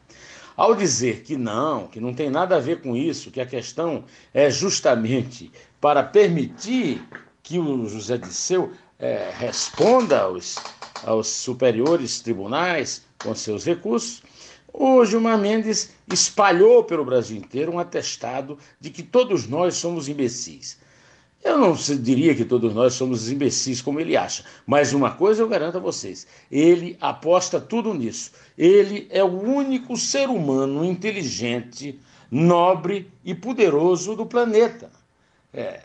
Ao 0.55 0.73
dizer 0.73 1.21
que 1.21 1.35
não, 1.35 1.87
que 1.87 1.99
não 1.99 2.13
tem 2.13 2.29
nada 2.29 2.55
a 2.55 2.59
ver 2.59 2.81
com 2.81 2.95
isso, 2.95 3.29
que 3.29 3.41
a 3.41 3.45
questão 3.45 4.05
é 4.33 4.49
justamente 4.49 5.51
para 5.81 6.01
permitir 6.01 7.03
que 7.43 7.59
o 7.59 7.87
José 7.87 8.17
Disseu 8.17 8.71
é, 8.99 9.31
responda 9.37 10.21
aos, 10.21 10.55
aos 11.03 11.27
superiores 11.27 12.21
tribunais 12.21 13.05
com 13.21 13.35
seus 13.35 13.65
recursos, 13.65 14.23
o 14.71 15.05
Gilmar 15.05 15.37
Mendes 15.37 15.91
espalhou 16.11 16.83
pelo 16.83 17.05
Brasil 17.05 17.37
inteiro 17.37 17.71
um 17.71 17.79
atestado 17.79 18.57
de 18.79 18.89
que 18.89 19.01
todos 19.01 19.47
nós 19.47 19.75
somos 19.75 20.09
imbecis. 20.09 20.77
Eu 21.43 21.59
não 21.59 21.73
diria 21.73 22.33
que 22.33 22.43
todos 22.43 22.73
nós 22.73 22.95
somos 22.95 23.31
imbecis 23.31 23.79
como 23.79 23.99
ele 23.99 24.17
acha, 24.17 24.43
mas 24.65 24.93
uma 24.93 25.11
coisa 25.11 25.43
eu 25.43 25.47
garanto 25.47 25.77
a 25.77 25.79
vocês: 25.79 26.25
ele 26.51 26.97
aposta 26.99 27.61
tudo 27.61 27.93
nisso. 27.93 28.31
Ele 28.57 29.07
é 29.11 29.23
o 29.23 29.27
único 29.27 29.95
ser 29.95 30.27
humano 30.27 30.83
inteligente, 30.83 31.99
nobre 32.31 33.11
e 33.23 33.35
poderoso 33.35 34.15
do 34.15 34.25
planeta. 34.25 34.89
É, 35.53 35.83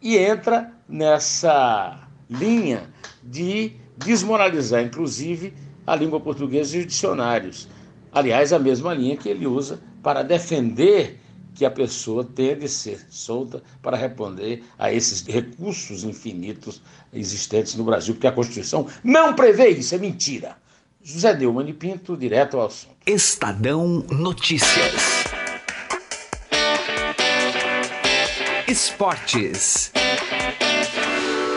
e 0.00 0.16
entra 0.16 0.72
nessa 0.88 2.03
linha 2.28 2.90
de 3.22 3.72
desmoralizar, 3.96 4.82
inclusive, 4.82 5.54
a 5.86 5.94
língua 5.94 6.20
portuguesa 6.20 6.76
e 6.76 6.80
os 6.80 6.86
dicionários. 6.86 7.68
Aliás, 8.12 8.52
a 8.52 8.58
mesma 8.58 8.94
linha 8.94 9.16
que 9.16 9.28
ele 9.28 9.46
usa 9.46 9.80
para 10.02 10.22
defender 10.22 11.20
que 11.54 11.64
a 11.64 11.70
pessoa 11.70 12.24
tenha 12.24 12.56
de 12.56 12.68
ser 12.68 13.00
solta 13.08 13.62
para 13.80 13.96
responder 13.96 14.64
a 14.78 14.92
esses 14.92 15.24
recursos 15.24 16.02
infinitos 16.02 16.82
existentes 17.12 17.76
no 17.76 17.84
Brasil, 17.84 18.14
porque 18.14 18.26
a 18.26 18.32
Constituição 18.32 18.86
não 19.02 19.34
prevê 19.34 19.68
isso, 19.68 19.94
é 19.94 19.98
mentira. 19.98 20.56
José 21.02 21.36
Neumann 21.36 21.68
e 21.68 21.72
Pinto, 21.72 22.16
direto 22.16 22.56
ao 22.56 22.66
assunto. 22.66 22.96
Estadão 23.06 24.04
Notícias. 24.10 25.24
Esportes. 28.66 29.92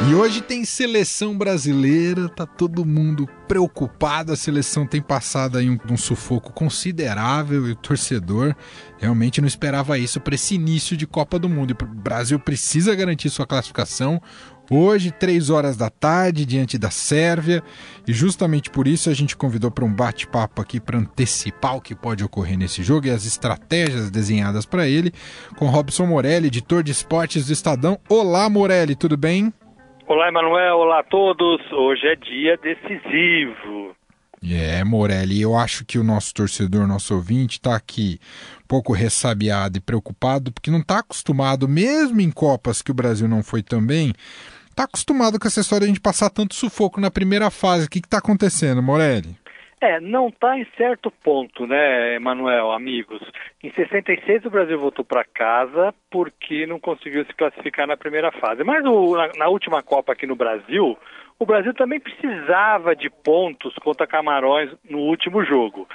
E 0.05 0.13
hoje 0.13 0.41
tem 0.41 0.63
seleção 0.63 1.35
brasileira, 1.35 2.29
tá 2.29 2.45
todo 2.45 2.85
mundo 2.85 3.27
preocupado. 3.47 4.31
A 4.31 4.35
seleção 4.35 4.85
tem 4.85 5.01
passado 5.01 5.57
aí 5.57 5.69
um, 5.69 5.77
um 5.89 5.97
sufoco 5.97 6.53
considerável 6.53 7.67
e 7.67 7.71
o 7.71 7.75
torcedor 7.75 8.55
realmente 8.99 9.41
não 9.41 9.47
esperava 9.47 9.97
isso 9.97 10.21
para 10.21 10.35
esse 10.35 10.53
início 10.53 10.95
de 10.95 11.07
Copa 11.07 11.39
do 11.39 11.49
Mundo. 11.49 11.71
E 11.71 11.83
o 11.83 11.87
Brasil 11.87 12.39
precisa 12.39 12.93
garantir 12.93 13.31
sua 13.31 13.47
classificação. 13.47 14.21
Hoje, 14.69 15.11
três 15.11 15.49
horas 15.49 15.75
da 15.75 15.89
tarde, 15.89 16.45
diante 16.45 16.77
da 16.77 16.91
Sérvia, 16.91 17.63
e 18.05 18.13
justamente 18.13 18.69
por 18.69 18.87
isso 18.87 19.09
a 19.09 19.13
gente 19.13 19.35
convidou 19.35 19.71
para 19.71 19.85
um 19.85 19.93
bate-papo 19.93 20.61
aqui 20.61 20.79
para 20.79 20.99
antecipar 20.99 21.75
o 21.75 21.81
que 21.81 21.95
pode 21.95 22.23
ocorrer 22.23 22.57
nesse 22.57 22.83
jogo 22.83 23.07
e 23.07 23.11
as 23.11 23.25
estratégias 23.25 24.11
desenhadas 24.11 24.65
para 24.65 24.87
ele, 24.87 25.11
com 25.55 25.67
Robson 25.67 26.05
Morelli, 26.05 26.47
editor 26.47 26.83
de 26.83 26.91
esportes 26.91 27.47
do 27.47 27.53
Estadão. 27.53 27.97
Olá, 28.07 28.49
Morelli, 28.49 28.93
tudo 28.93 29.17
bem? 29.17 29.53
Olá, 30.09 30.29
Emanuel. 30.29 30.77
Olá 30.77 30.99
a 31.01 31.03
todos. 31.03 31.59
Hoje 31.69 32.07
é 32.07 32.15
dia 32.15 32.55
decisivo. 32.55 33.93
É, 34.41 34.81
Morelli, 34.81 35.41
eu 35.41 35.53
acho 35.53 35.83
que 35.83 35.99
o 35.99 36.03
nosso 36.03 36.33
torcedor, 36.33 36.87
nosso 36.87 37.13
ouvinte, 37.13 37.57
está 37.57 37.75
aqui 37.75 38.17
um 38.63 38.67
pouco 38.69 38.93
ressabiado 38.93 39.77
e 39.77 39.81
preocupado, 39.81 40.49
porque 40.49 40.71
não 40.71 40.79
está 40.79 40.99
acostumado, 40.99 41.67
mesmo 41.67 42.21
em 42.21 42.31
Copas 42.31 42.81
que 42.81 42.89
o 42.89 42.93
Brasil 42.93 43.27
não 43.27 43.43
foi 43.43 43.61
também, 43.61 44.13
está 44.69 44.85
acostumado 44.85 45.37
com 45.37 45.45
essa 45.45 45.59
história 45.59 45.85
de 45.85 45.91
a 45.91 45.93
gente 45.93 46.01
passar 46.01 46.29
tanto 46.29 46.55
sufoco 46.55 47.01
na 47.01 47.11
primeira 47.11 47.51
fase. 47.51 47.87
O 47.87 47.89
que 47.89 47.99
está 47.99 48.19
acontecendo, 48.19 48.81
Morelli? 48.81 49.35
É, 49.79 49.99
não 49.99 50.29
está 50.29 50.57
em 50.57 50.65
certo 50.75 51.11
ponto, 51.11 51.67
né, 51.67 52.15
Emanuel, 52.15 52.71
amigos. 52.71 53.21
Em 53.63 53.71
66 53.71 54.45
o 54.45 54.49
Brasil 54.49 54.79
voltou 54.79 55.05
para 55.05 55.23
casa 55.23 55.93
porque 56.09 56.65
não 56.65 56.79
conseguiu 56.79 57.23
se 57.25 57.33
classificar 57.33 57.85
na 57.85 57.95
primeira 57.95 58.31
fase. 58.31 58.63
Mas 58.63 58.83
o, 58.85 59.15
na, 59.15 59.29
na, 59.37 59.47
última 59.47 59.83
Copa 59.83 60.13
aqui 60.13 60.25
no 60.25 60.35
Brasil, 60.35 60.97
o 61.37 61.45
Brasil 61.45 61.75
também 61.75 61.99
precisava 61.99 62.95
de 62.95 63.07
pontos 63.07 63.75
contra 63.75 64.07
Camarões 64.07 64.71
no 64.89 64.97
último 64.97 65.45
jogo. 65.45 65.87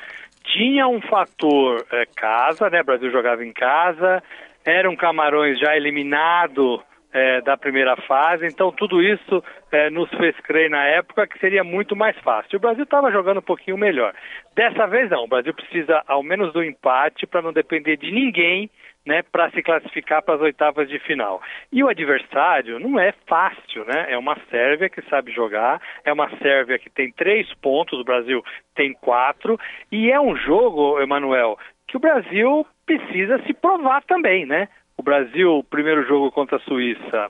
Tinha 0.45 0.87
um 0.87 1.01
fator 1.01 1.85
é, 1.91 2.07
casa, 2.15 2.71
né? 2.71 2.83
O 2.83 2.85
Brasil 2.85 3.11
jogava 3.11 3.45
em 3.45 3.53
casa, 3.53 4.23
era 4.65 4.89
um 4.89 4.95
Camarões 4.95 5.59
já 5.59 5.77
eliminado 5.77 6.81
é, 7.13 7.41
da 7.43 7.57
primeira 7.57 7.97
fase. 7.97 8.47
Então, 8.47 8.73
tudo 8.73 9.03
isso 9.03 9.43
é, 9.71 9.91
nos 9.91 10.09
fez 10.11 10.35
crer 10.41 10.71
na 10.71 10.85
época 10.85 11.27
que 11.27 11.39
seria 11.39 11.63
muito 11.63 11.95
mais 11.95 12.17
fácil. 12.21 12.57
O 12.57 12.61
Brasil 12.61 12.85
estava 12.85 13.11
jogando 13.11 13.39
um 13.39 13.43
pouquinho 13.43 13.77
melhor. 13.77 14.15
Dessa 14.55 14.87
vez, 14.87 15.11
não. 15.11 15.25
O 15.25 15.29
Brasil 15.29 15.53
precisa, 15.55 16.03
ao 16.07 16.23
menos, 16.23 16.53
do 16.53 16.63
empate 16.63 17.27
para 17.27 17.43
não 17.43 17.53
depender 17.53 17.97
de 17.97 18.11
ninguém 18.11 18.71
né, 19.05 19.23
para 19.23 19.51
se 19.51 19.63
classificar 19.63 20.23
para 20.23 20.37
as 20.37 20.41
oitavas 20.41 20.89
de 20.89 20.99
final. 21.01 21.43
E 21.73 21.83
o 21.83 21.89
adversário 21.89 22.79
não 22.79 22.99
é 22.99 23.13
fácil, 23.27 23.85
né? 23.85 24.07
É 24.09 24.17
uma 24.17 24.39
Sérvia 24.51 24.89
que 24.89 25.03
sabe 25.03 25.33
jogar, 25.33 25.81
é 26.05 26.13
uma 26.13 26.31
Sérvia 26.39 26.79
que 26.79 26.89
tem 26.89 27.11
três 27.11 27.53
pontos, 27.55 27.99
o 27.99 28.05
Brasil 28.05 28.45
tem 28.75 28.93
quatro, 28.95 29.59
e 29.91 30.11
é 30.11 30.21
um 30.21 30.37
jogo, 30.37 31.01
Emanuel, 31.01 31.59
que 31.89 31.97
o 31.97 32.01
Brasil 32.01 32.67
precisa 32.87 33.43
se 33.45 33.53
provar 33.53 34.03
também, 34.05 34.47
né? 34.47 34.69
O 35.03 35.05
Brasil, 35.05 35.67
primeiro 35.69 36.07
jogo 36.07 36.31
contra 36.31 36.59
a 36.59 36.61
Suíça, 36.61 37.29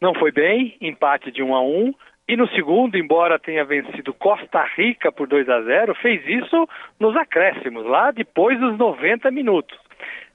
não 0.00 0.14
foi 0.14 0.30
bem, 0.30 0.76
empate 0.80 1.32
de 1.32 1.42
1 1.42 1.52
a 1.52 1.60
1 1.60 1.92
e 2.28 2.36
no 2.36 2.46
segundo, 2.50 2.96
embora 2.96 3.40
tenha 3.40 3.64
vencido 3.64 4.14
Costa 4.14 4.62
Rica 4.76 5.10
por 5.10 5.26
2 5.26 5.48
a 5.48 5.62
0, 5.62 5.96
fez 5.96 6.24
isso 6.28 6.68
nos 7.00 7.16
acréscimos, 7.16 7.84
lá 7.86 8.12
depois 8.12 8.60
dos 8.60 8.78
90 8.78 9.32
minutos. 9.32 9.76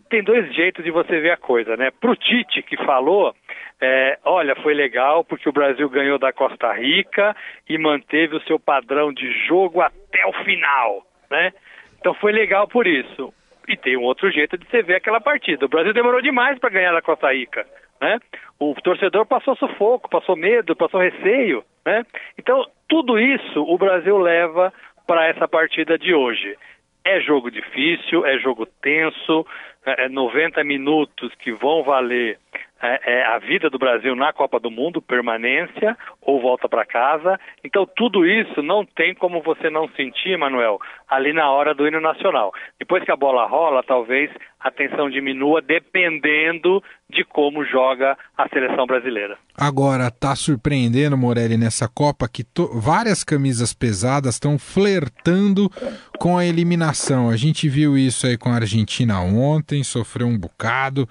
Tem 0.10 0.22
dois 0.22 0.54
jeitos 0.54 0.84
de 0.84 0.92
você 0.92 1.22
ver 1.22 1.32
a 1.32 1.38
coisa, 1.38 1.78
né? 1.78 1.90
Pro 1.90 2.18
Tite, 2.18 2.62
que 2.62 2.76
falou, 2.76 3.34
é, 3.80 4.20
olha, 4.26 4.54
foi 4.58 4.74
legal 4.74 5.24
porque 5.24 5.48
o 5.48 5.54
Brasil 5.54 5.90
ganhou 5.90 6.20
da 6.20 6.34
Costa 6.34 6.74
Rica 6.74 7.34
e 7.70 7.78
manteve 7.78 8.36
o 8.36 8.42
seu 8.42 8.60
padrão 8.60 9.14
de 9.14 9.32
jogo 9.48 9.80
até 9.80 10.26
o 10.26 10.34
final, 10.44 11.08
né? 11.32 11.54
Então 11.98 12.14
foi 12.16 12.34
legal 12.34 12.68
por 12.68 12.86
isso. 12.86 13.34
E 13.68 13.78
tem 13.78 13.98
um 13.98 14.04
outro 14.04 14.30
jeito 14.32 14.58
de 14.58 14.66
você 14.66 14.82
ver 14.82 14.96
aquela 14.96 15.22
partida. 15.22 15.66
O 15.66 15.70
Brasil 15.70 15.94
demorou 15.94 16.22
demais 16.22 16.60
para 16.60 16.70
ganhar 16.70 16.92
da 16.92 17.02
Costa 17.02 17.32
Rica. 17.34 17.66
Né? 18.02 18.20
O 18.60 18.74
torcedor 18.84 19.26
passou 19.26 19.56
sufoco, 19.56 20.10
passou 20.10 20.36
medo, 20.36 20.76
passou 20.76 21.00
receio. 21.00 21.64
Né? 21.86 22.06
Então, 22.38 22.66
tudo 22.88 23.20
isso 23.20 23.62
o 23.62 23.78
Brasil 23.78 24.18
leva 24.18 24.74
para 25.08 25.28
essa 25.28 25.48
partida 25.48 25.98
de 25.98 26.14
hoje. 26.14 26.58
É 27.06 27.20
jogo 27.22 27.52
difícil, 27.52 28.26
é 28.26 28.38
jogo 28.40 28.66
tenso, 28.66 29.46
é 29.86 30.08
90 30.08 30.62
é 30.62 30.64
minutos 30.64 31.34
que 31.36 31.52
vão 31.52 31.84
valer 31.84 32.40
é, 32.84 33.20
é 33.20 33.26
a 33.26 33.40
vida 33.40 33.70
do 33.70 33.80
Brasil 33.80 34.14
na 34.14 34.34
Copa 34.34 34.60
do 34.60 34.70
Mundo, 34.70 35.02
permanência 35.02 35.98
ou 36.22 36.42
volta 36.42 36.68
para 36.68 36.86
casa. 36.86 37.40
Então, 37.64 37.88
tudo 37.96 38.26
isso 38.26 38.62
não 38.62 38.86
tem 38.86 39.16
como 39.16 39.42
você 39.42 39.70
não 39.70 39.88
sentir, 39.96 40.38
Manuel, 40.38 40.80
ali 41.10 41.32
na 41.32 41.50
hora 41.50 41.74
do 41.74 41.88
hino 41.88 42.02
nacional. 42.02 42.52
Depois 42.78 43.04
que 43.04 43.12
a 43.12 43.16
bola 43.16 43.48
rola, 43.48 43.82
talvez 43.82 44.30
a 44.60 44.70
tensão 44.70 45.10
diminua, 45.10 45.62
dependendo 45.62 46.84
de 47.10 47.24
como 47.24 47.64
joga 47.66 48.18
a 48.38 48.48
seleção 48.50 48.86
brasileira. 48.86 49.38
Agora, 49.58 50.10
tá 50.10 50.36
surpreendendo, 50.36 51.18
Morelli, 51.18 51.58
nessa 51.58 51.88
Copa 51.88 52.28
que 52.28 52.44
várias 52.74 53.24
camisas 53.24 53.74
pesadas 53.74 54.36
estão 54.36 54.58
flertando 54.58 55.70
com 56.18 56.38
a 56.38 56.46
eliminação. 56.46 57.30
A 57.30 57.38
gente 57.38 57.70
viu 57.70 57.98
isso 57.98 58.26
aí 58.26 58.38
com 58.38 58.50
a 58.50 58.56
Argentina 58.56 59.20
ontem, 59.22 59.84
sofreu 59.84 60.28
um 60.28 60.38
bocado. 60.38 61.08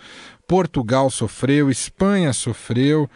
Portugal 0.53 1.09
sofreu, 1.09 1.71
Espanha 1.71 2.31
sofreu. 2.35 3.09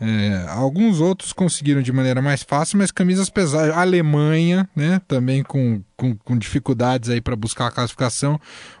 É, 0.00 0.48
alguns 0.56 1.00
outros 1.00 1.32
conseguiram 1.32 1.82
de 1.82 1.92
maneira 1.92 2.22
mais 2.22 2.44
fácil, 2.44 2.78
mas 2.78 2.92
camisas 2.92 3.28
pesadas. 3.28 3.76
Alemanha, 3.76 4.68
né, 4.76 5.00
também 5.08 5.42
com, 5.42 5.82
com, 5.96 6.16
com 6.16 6.38
dificuldades 6.38 7.10
aí 7.10 7.20
para 7.20 7.34
buscar 7.34 7.66
a 7.66 7.72
classificação. 7.72 8.38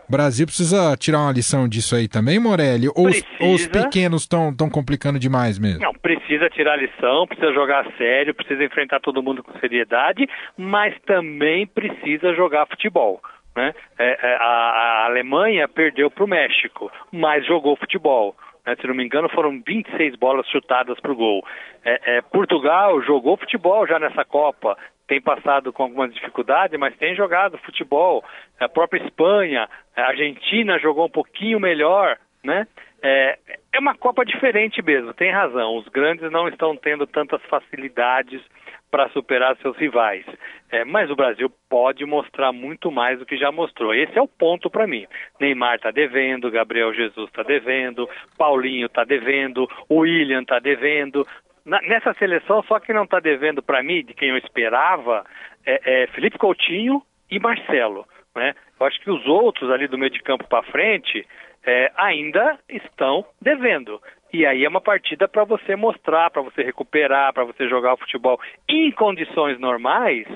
Brasil 0.08 0.46
precisa 0.46 0.96
tirar 0.96 1.18
uma 1.18 1.32
lição 1.32 1.68
disso 1.68 1.96
aí 1.96 2.06
também, 2.06 2.38
Morelli? 2.38 2.86
Ou, 2.94 3.08
os, 3.08 3.20
ou 3.40 3.54
os 3.54 3.66
pequenos 3.66 4.22
estão 4.22 4.70
complicando 4.70 5.18
demais 5.18 5.58
mesmo? 5.58 5.80
Não, 5.80 5.92
precisa 5.94 6.48
tirar 6.48 6.74
a 6.74 6.76
lição, 6.76 7.26
precisa 7.26 7.52
jogar 7.52 7.84
sério, 7.98 8.32
precisa 8.32 8.62
enfrentar 8.62 9.00
todo 9.00 9.20
mundo 9.20 9.42
com 9.42 9.58
seriedade, 9.58 10.28
mas 10.56 10.94
também 11.04 11.66
precisa 11.66 12.32
jogar 12.34 12.68
futebol. 12.68 13.20
Né? 13.56 13.74
É, 13.98 14.18
é, 14.22 14.36
a, 14.36 14.44
a, 14.44 15.04
Alemanha 15.06 15.66
perdeu 15.66 16.10
para 16.10 16.24
o 16.24 16.28
México, 16.28 16.92
mas 17.10 17.46
jogou 17.46 17.74
futebol. 17.74 18.36
Né? 18.66 18.76
Se 18.76 18.86
não 18.86 18.94
me 18.94 19.02
engano, 19.02 19.30
foram 19.30 19.62
26 19.66 20.14
bolas 20.16 20.46
chutadas 20.48 21.00
para 21.00 21.10
o 21.10 21.16
gol. 21.16 21.42
É, 21.82 22.18
é, 22.18 22.20
Portugal 22.20 23.00
jogou 23.02 23.38
futebol 23.38 23.86
já 23.86 23.98
nessa 23.98 24.26
Copa, 24.26 24.76
tem 25.08 25.22
passado 25.22 25.72
com 25.72 25.84
algumas 25.84 26.12
dificuldades, 26.12 26.78
mas 26.78 26.96
tem 26.96 27.14
jogado 27.14 27.56
futebol. 27.58 28.22
A 28.60 28.68
própria 28.68 29.02
Espanha, 29.02 29.68
a 29.96 30.02
Argentina 30.02 30.78
jogou 30.78 31.06
um 31.06 31.10
pouquinho 31.10 31.58
melhor, 31.58 32.18
né? 32.44 32.66
É, 33.08 33.38
é 33.72 33.78
uma 33.78 33.94
Copa 33.94 34.24
diferente 34.24 34.82
mesmo, 34.82 35.14
tem 35.14 35.30
razão. 35.30 35.76
Os 35.76 35.86
grandes 35.86 36.28
não 36.32 36.48
estão 36.48 36.76
tendo 36.76 37.06
tantas 37.06 37.40
facilidades 37.44 38.42
para 38.90 39.08
superar 39.10 39.56
seus 39.58 39.76
rivais. 39.76 40.24
É, 40.72 40.84
mas 40.84 41.08
o 41.08 41.14
Brasil 41.14 41.48
pode 41.70 42.04
mostrar 42.04 42.50
muito 42.50 42.90
mais 42.90 43.20
do 43.20 43.24
que 43.24 43.36
já 43.36 43.52
mostrou. 43.52 43.94
Esse 43.94 44.18
é 44.18 44.22
o 44.22 44.26
ponto 44.26 44.68
para 44.68 44.88
mim. 44.88 45.06
Neymar 45.38 45.76
está 45.76 45.92
devendo, 45.92 46.50
Gabriel 46.50 46.92
Jesus 46.92 47.28
está 47.28 47.44
devendo, 47.44 48.10
Paulinho 48.36 48.86
está 48.86 49.04
devendo, 49.04 49.68
o 49.88 49.98
William 49.98 50.42
está 50.42 50.58
devendo. 50.58 51.24
Na, 51.64 51.80
nessa 51.82 52.12
seleção, 52.14 52.64
só 52.64 52.80
que 52.80 52.92
não 52.92 53.04
está 53.04 53.20
devendo 53.20 53.62
para 53.62 53.84
mim, 53.84 54.04
de 54.04 54.14
quem 54.14 54.30
eu 54.30 54.38
esperava, 54.38 55.24
é, 55.64 56.02
é 56.02 56.06
Felipe 56.08 56.38
Coutinho 56.38 57.00
e 57.30 57.38
Marcelo. 57.38 58.04
Né? 58.34 58.52
Eu 58.80 58.86
acho 58.86 59.00
que 59.00 59.10
os 59.10 59.24
outros 59.28 59.70
ali 59.70 59.86
do 59.86 59.96
meio 59.96 60.10
de 60.10 60.22
campo 60.22 60.48
para 60.48 60.64
frente 60.64 61.24
é, 61.66 61.90
ainda 61.96 62.58
estão 62.68 63.24
devendo. 63.42 64.00
E 64.32 64.46
aí 64.46 64.64
é 64.64 64.68
uma 64.68 64.80
partida 64.80 65.26
para 65.26 65.44
você 65.44 65.74
mostrar, 65.74 66.30
para 66.30 66.42
você 66.42 66.62
recuperar, 66.62 67.32
para 67.32 67.44
você 67.44 67.68
jogar 67.68 67.94
o 67.94 67.96
futebol. 67.96 68.40
Em 68.68 68.90
condições 68.92 69.58
normais, 69.58 70.26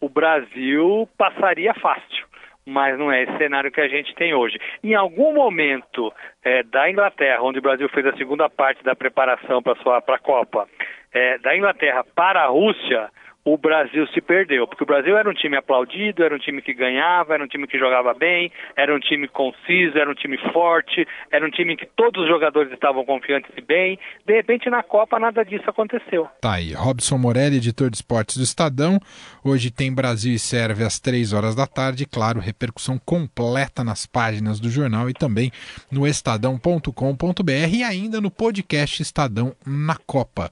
o 0.00 0.08
Brasil 0.08 1.08
passaria 1.18 1.74
fácil. 1.74 2.28
mas 2.66 2.96
não 2.98 3.10
é 3.10 3.22
esse 3.22 3.36
cenário 3.38 3.72
que 3.72 3.80
a 3.80 3.88
gente 3.88 4.14
tem 4.14 4.32
hoje. 4.32 4.58
Em 4.84 4.94
algum 4.94 5.32
momento 5.34 6.12
é, 6.44 6.62
da 6.62 6.88
Inglaterra, 6.88 7.42
onde 7.42 7.58
o 7.58 7.62
Brasil 7.62 7.88
fez 7.88 8.06
a 8.06 8.16
segunda 8.16 8.48
parte 8.48 8.84
da 8.84 8.94
preparação 8.94 9.62
para 9.62 9.74
a 10.14 10.18
Copa, 10.18 10.68
é, 11.12 11.38
da 11.38 11.56
Inglaterra 11.56 12.04
para 12.14 12.42
a 12.42 12.46
Rússia, 12.46 13.10
o 13.44 13.56
Brasil 13.56 14.06
se 14.08 14.20
perdeu, 14.20 14.66
porque 14.66 14.82
o 14.82 14.86
Brasil 14.86 15.16
era 15.16 15.28
um 15.28 15.34
time 15.34 15.56
aplaudido, 15.56 16.22
era 16.22 16.34
um 16.34 16.38
time 16.38 16.60
que 16.60 16.74
ganhava, 16.74 17.34
era 17.34 17.42
um 17.42 17.48
time 17.48 17.66
que 17.66 17.78
jogava 17.78 18.12
bem, 18.12 18.52
era 18.76 18.94
um 18.94 19.00
time 19.00 19.26
conciso, 19.28 19.96
era 19.96 20.10
um 20.10 20.14
time 20.14 20.36
forte, 20.52 21.06
era 21.30 21.46
um 21.46 21.50
time 21.50 21.76
que 21.76 21.86
todos 21.86 22.22
os 22.22 22.28
jogadores 22.28 22.70
estavam 22.72 23.04
confiantes 23.04 23.50
e 23.56 23.60
bem. 23.60 23.98
De 24.26 24.34
repente, 24.34 24.68
na 24.68 24.82
Copa, 24.82 25.18
nada 25.18 25.42
disso 25.44 25.68
aconteceu. 25.68 26.28
Tá 26.40 26.54
aí, 26.54 26.74
Robson 26.74 27.16
Morelli, 27.16 27.56
editor 27.56 27.88
de 27.88 27.96
esportes 27.96 28.36
do 28.36 28.44
Estadão. 28.44 28.98
Hoje 29.42 29.70
tem 29.70 29.94
Brasil 29.94 30.34
e 30.34 30.38
Sérvia 30.38 30.86
às 30.86 31.00
três 31.00 31.32
horas 31.32 31.54
da 31.54 31.66
tarde. 31.66 32.06
Claro, 32.06 32.40
repercussão 32.40 32.98
completa 32.98 33.82
nas 33.82 34.04
páginas 34.06 34.60
do 34.60 34.68
jornal 34.68 35.08
e 35.08 35.14
também 35.14 35.50
no 35.90 36.06
estadão.com.br 36.06 37.52
e 37.72 37.82
ainda 37.82 38.20
no 38.20 38.30
podcast 38.30 39.00
Estadão 39.00 39.54
na 39.66 39.96
Copa. 40.06 40.50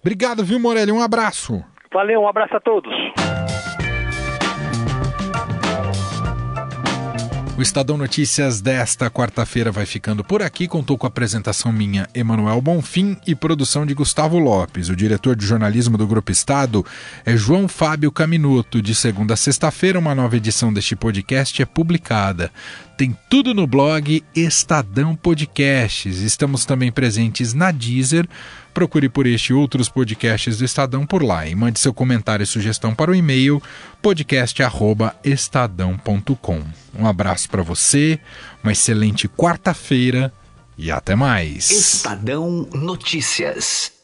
Obrigado, 0.00 0.44
viu, 0.44 0.60
Morelli? 0.60 0.92
Um 0.92 1.02
abraço. 1.02 1.64
Valeu, 1.92 2.20
um 2.20 2.28
abraço 2.28 2.56
a 2.56 2.60
todos. 2.60 2.92
O 7.58 7.62
Estadão 7.62 7.96
Notícias 7.96 8.60
desta 8.60 9.10
quarta-feira 9.10 9.72
vai 9.72 9.84
ficando 9.84 10.22
por 10.22 10.42
aqui. 10.42 10.68
Contou 10.68 10.96
com 10.96 11.06
a 11.06 11.08
apresentação 11.08 11.72
minha, 11.72 12.06
Emanuel 12.14 12.60
Bonfim, 12.60 13.16
e 13.26 13.34
produção 13.34 13.84
de 13.84 13.94
Gustavo 13.94 14.38
Lopes. 14.38 14.88
O 14.88 14.94
diretor 14.94 15.34
de 15.34 15.44
jornalismo 15.44 15.98
do 15.98 16.06
Grupo 16.06 16.30
Estado 16.30 16.86
é 17.26 17.36
João 17.36 17.66
Fábio 17.66 18.12
Caminuto. 18.12 18.80
De 18.80 18.94
segunda 18.94 19.34
a 19.34 19.36
sexta-feira, 19.36 19.98
uma 19.98 20.14
nova 20.14 20.36
edição 20.36 20.72
deste 20.72 20.94
podcast 20.94 21.60
é 21.60 21.66
publicada. 21.66 22.52
Tem 22.98 23.16
tudo 23.30 23.54
no 23.54 23.64
blog 23.64 24.22
Estadão 24.34 25.14
Podcasts. 25.14 26.18
Estamos 26.18 26.64
também 26.64 26.90
presentes 26.90 27.54
na 27.54 27.70
Deezer. 27.70 28.28
Procure 28.74 29.08
por 29.08 29.24
este 29.24 29.52
e 29.52 29.54
outros 29.54 29.88
podcasts 29.88 30.58
do 30.58 30.64
Estadão 30.64 31.06
por 31.06 31.22
lá 31.22 31.46
e 31.46 31.54
mande 31.54 31.78
seu 31.78 31.94
comentário 31.94 32.42
e 32.42 32.46
sugestão 32.46 32.92
para 32.92 33.12
o 33.12 33.14
e-mail 33.14 33.62
podcast@estadão.com. 34.02 36.64
Um 36.98 37.06
abraço 37.06 37.48
para 37.48 37.62
você, 37.62 38.18
uma 38.64 38.72
excelente 38.72 39.28
quarta-feira 39.28 40.32
e 40.76 40.90
até 40.90 41.14
mais. 41.14 41.70
Estadão 41.70 42.68
Notícias. 42.74 43.97